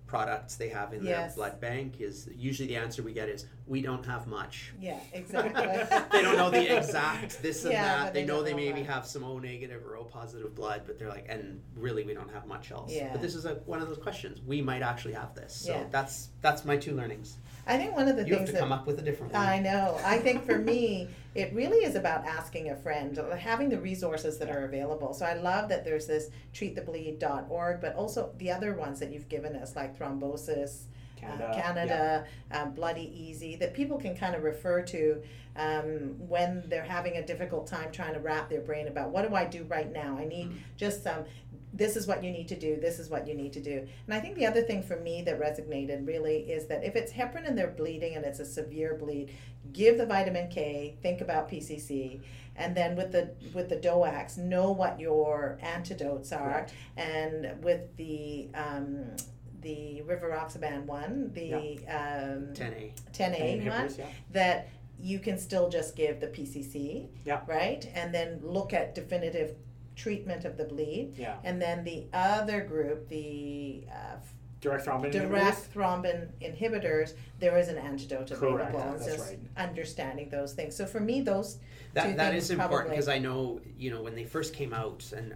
[0.07, 1.35] products they have in Yes.
[1.35, 4.99] their blood bank is usually the answer we get is we don't have much Yeah,
[5.13, 5.67] exactly.
[6.13, 8.83] they don't know the exact this and Yeah, that they, they know they know maybe
[8.83, 8.93] that.
[8.93, 12.31] have some o negative or o positive blood but they're like and really we don't
[12.33, 13.11] have much else Yeah.
[13.13, 15.85] but this is a, one of those questions we might actually have this so Yeah.
[15.91, 18.59] that's that's my two learnings I think one of the things you have to that
[18.61, 19.99] come up with a different one I know.
[20.05, 24.39] I think for me, it really is about asking a friend, uh, having the resources
[24.39, 25.15] that are available.
[25.15, 29.57] So I love that there's this treatthebleed.org, but also the other ones that you've given
[29.57, 30.85] us, like thrombosis.
[31.17, 31.45] Canada.
[31.49, 35.23] uh, Canada, um, Bloody Easy, that people can kind of refer to
[35.57, 39.35] um, when they're having a difficult time trying to wrap their brain about what do
[39.37, 40.17] I do right now?
[40.19, 40.57] I need Mhm.
[40.77, 41.25] just some.
[41.73, 42.77] This is what you need to do.
[42.81, 43.87] This is what you need to do.
[44.07, 47.13] And I think the other thing for me that resonated really is that if it's
[47.13, 49.33] heparin and they're bleeding and it's a severe bleed,
[49.73, 50.97] give the vitamin K.
[51.03, 52.21] Think about PCC,
[52.57, 56.75] and then with the with the DOACs, know what your antidotes are Correct.
[56.97, 59.17] and with the um,
[59.65, 61.55] the River rivaroxaban one, the
[61.89, 64.07] um, 10a 10A one, Inhibitors, yeah.
[64.31, 64.69] that
[65.01, 67.41] you can still just give the PCC, Yeah.
[67.49, 69.57] right, and then look at definitive
[69.97, 71.37] treatment of the bleed, Yeah.
[71.45, 74.17] and then the other group, the uh,
[74.61, 78.57] Direct thrombin direct thrombin inhibitors, there is an antidote available.
[78.59, 79.39] Correct, and that's just right.
[79.59, 80.75] understanding those things.
[80.75, 81.61] So for me, those two
[81.93, 84.73] That that things is important probably- because I know you know when they first came
[84.73, 85.35] out, and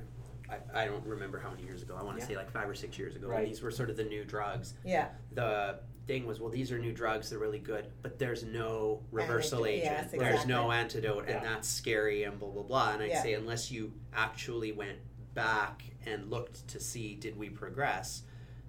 [0.50, 1.96] I, I don't remember how many years ago.
[1.98, 2.28] I want to Yeah.
[2.28, 3.28] say like five or six years ago.
[3.28, 3.46] Right.
[3.46, 4.74] These were sort of the new drugs.
[4.84, 7.28] yeah, The thing was, well, these are new drugs.
[7.30, 9.98] They're really good, but there's no reversal Antidote, agent.
[10.02, 10.76] yes, There's no exactly.
[11.02, 12.92] antidote, and that's scary and blah blah blah.
[12.94, 13.22] And I'd Yeah.
[13.22, 14.98] say unless you actually went
[15.34, 18.22] back and looked to see did we progress.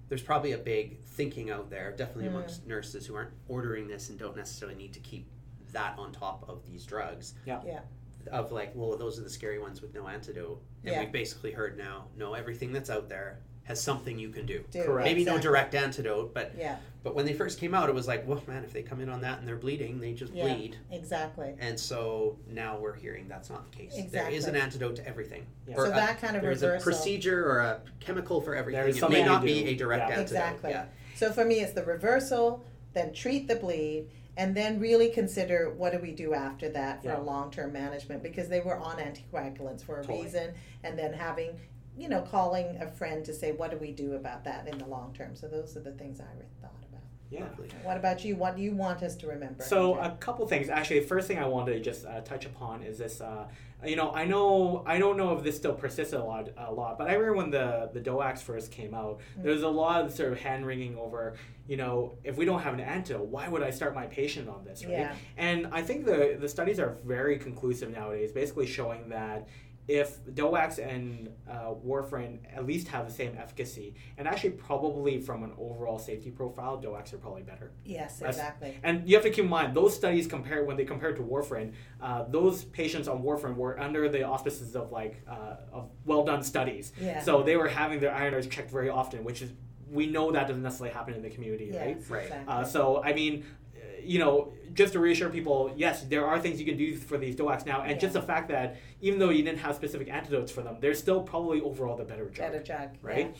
[0.08, 2.36] There's probably a big thinking out there, definitely Mm.
[2.36, 5.26] amongst nurses who aren't ordering this and don't necessarily need to keep
[5.72, 7.62] that on top of these drugs Yeah.
[7.64, 7.80] Yeah.
[8.28, 10.60] Of like, well, those are the scary ones with no antidote.
[10.84, 11.00] And Yeah.
[11.00, 14.64] we've basically heard now, no, everything that's out there has something you can do.
[14.70, 15.04] do Correct.
[15.06, 18.26] Maybe no direct antidote, but Yeah, but when they first came out, it was like,
[18.26, 20.54] well, man, if they come in on that and they're bleeding, they just Yeah.
[20.54, 20.76] bleed.
[20.90, 21.54] exactly.
[21.60, 23.94] And so now we're hearing that's not the case.
[23.94, 24.36] There Exactly.
[24.36, 25.46] is an antidote to everything.
[25.68, 25.76] Yeah.
[25.76, 28.82] Or So a- that kind of there's a procedure or a chemical for everything.
[28.82, 30.18] There's It may not to be a direct Yeah.
[30.18, 30.22] antidote.
[30.22, 30.70] Exactly.
[30.70, 30.86] Yeah.
[31.14, 34.08] So for me, it's the reversal, then treat the bleed,
[34.40, 37.20] and then really consider what do we do after that for Yeah.
[37.20, 40.22] a long term management because they were on anticoagulants for a Totally.
[40.24, 41.60] reason, and then having,
[41.94, 44.86] you know, calling a friend to say what do we do about that in the
[44.86, 45.36] long term.
[45.36, 46.24] So those are the things I
[46.62, 47.02] thought about.
[47.28, 47.44] Yeah.
[47.44, 47.68] Lovely.
[47.82, 48.34] What about you?
[48.34, 49.62] What do you want us to remember?
[49.62, 50.70] So a couple things.
[50.70, 53.20] Actually, the first thing I wanted to just uh, touch upon is this.
[53.20, 53.46] Uh,
[53.84, 56.98] you know, I know I don't know if this still persists a lot, a lot,
[56.98, 59.42] but I remember when the the DOACs first came out, Mm.
[59.44, 61.34] there was a lot of sort of hand wringing over.
[61.66, 64.64] You know, if we don't have an antidote, why would I start my patient on
[64.64, 64.92] this, right?
[64.92, 65.14] Yeah.
[65.36, 69.48] And I think the the studies are very conclusive nowadays, basically showing that
[69.88, 75.42] if DOACs and uh, warfarin at least have the same efficacy, and actually probably from
[75.42, 77.72] an overall safety profile, DOACs are probably better.
[77.84, 78.78] yes, that's- exactly.
[78.82, 81.72] And you have to keep in mind those studies compare when they compared to warfarin.
[82.00, 86.42] Uh, those patients on warfarin were under the auspices of like uh, of well done
[86.42, 86.92] studies.
[87.00, 87.20] Yeah.
[87.22, 89.50] So they were having their iron checked very often, which is
[89.90, 91.96] we know that doesn't necessarily happen in the community, right?
[91.98, 92.22] yes, Right.
[92.22, 92.54] Exactly.
[92.54, 93.44] Uh, so I mean,
[94.04, 97.34] you know, just to reassure people, yes, there are things you can do for these
[97.36, 100.62] DOACs now, and just the fact that even though you didn't have specific antidotes for
[100.62, 102.52] them, they're still probably overall the better drug.
[102.52, 103.36] Better drug, right?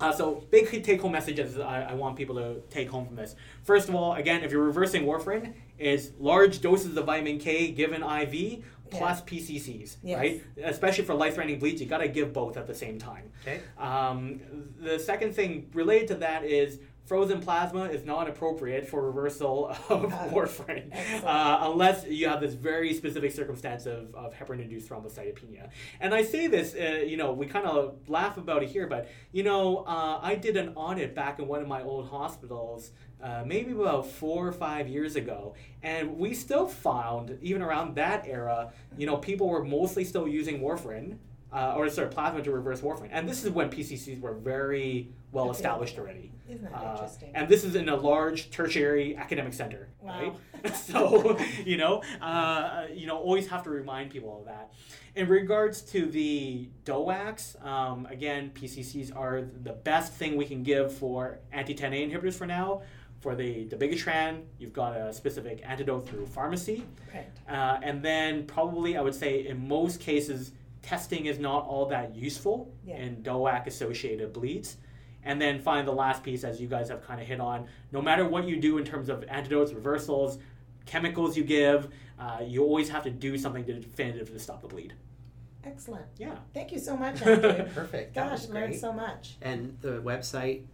[0.00, 3.36] Uh, so big take home messages I, I, want people to take home from this.
[3.62, 8.02] First of all, again, if you're reversing warfarin, is large doses of vitamin K given
[8.02, 9.38] IV plus yeah.
[9.38, 10.18] PCCs, yes.
[10.18, 10.42] right?
[10.62, 13.30] Especially for life-threatening bleeds, you got to give both at the same time.
[13.42, 13.60] Okay.
[13.78, 14.40] Um,
[14.80, 20.10] the second thing related to that is frozen plasma is not appropriate for reversal of
[20.30, 20.92] warfarin
[21.24, 25.68] uh, unless you have this very specific circumstance of, of heparin-induced thrombocytopenia.
[26.00, 29.10] And I say this, uh, you know, we kind of laugh about it here, but,
[29.32, 32.90] you know, uh, I did an audit back in one of my old hospitals
[33.22, 38.26] uh, maybe about four or five years ago, and we still found, even around that
[38.26, 41.16] era, you know, people were mostly still using warfarin,
[41.50, 43.08] uh, or sorry, plasma to reverse warfarin.
[43.12, 46.33] And this is when PCCs were very well established already.
[46.48, 47.30] Isn't that uh, interesting?
[47.34, 50.36] And this is in a large tertiary academic center, wow.
[50.62, 50.76] right?
[50.76, 54.72] so you know, uh, you know, always have to remind people of that.
[55.14, 60.92] In regards to the DOACs, um, again, PCCs are the best thing we can give
[60.92, 62.82] for anti-10A inhibitors for now.
[63.20, 66.84] For the dabigatran, you've got a specific antidote through pharmacy.
[67.14, 67.26] Right.
[67.48, 72.14] Uh, and then probably, I would say, in most cases, testing is not all that
[72.14, 72.96] useful yeah.
[72.96, 74.76] in DOAC associated bleeds.
[75.24, 78.02] And then find the last piece, as you guys have kind of hit on, no
[78.02, 80.38] matter what you do in terms of antidotes, reversals,
[80.86, 84.92] chemicals you give, uh, you always have to do something definitive to stop the bleed.
[85.64, 86.04] Excellent.
[86.18, 86.36] Yeah.
[86.52, 87.64] Thank you so much, Andrew.
[87.74, 88.14] Perfect.
[88.14, 89.36] Gosh, learned so much.
[89.40, 90.64] And the website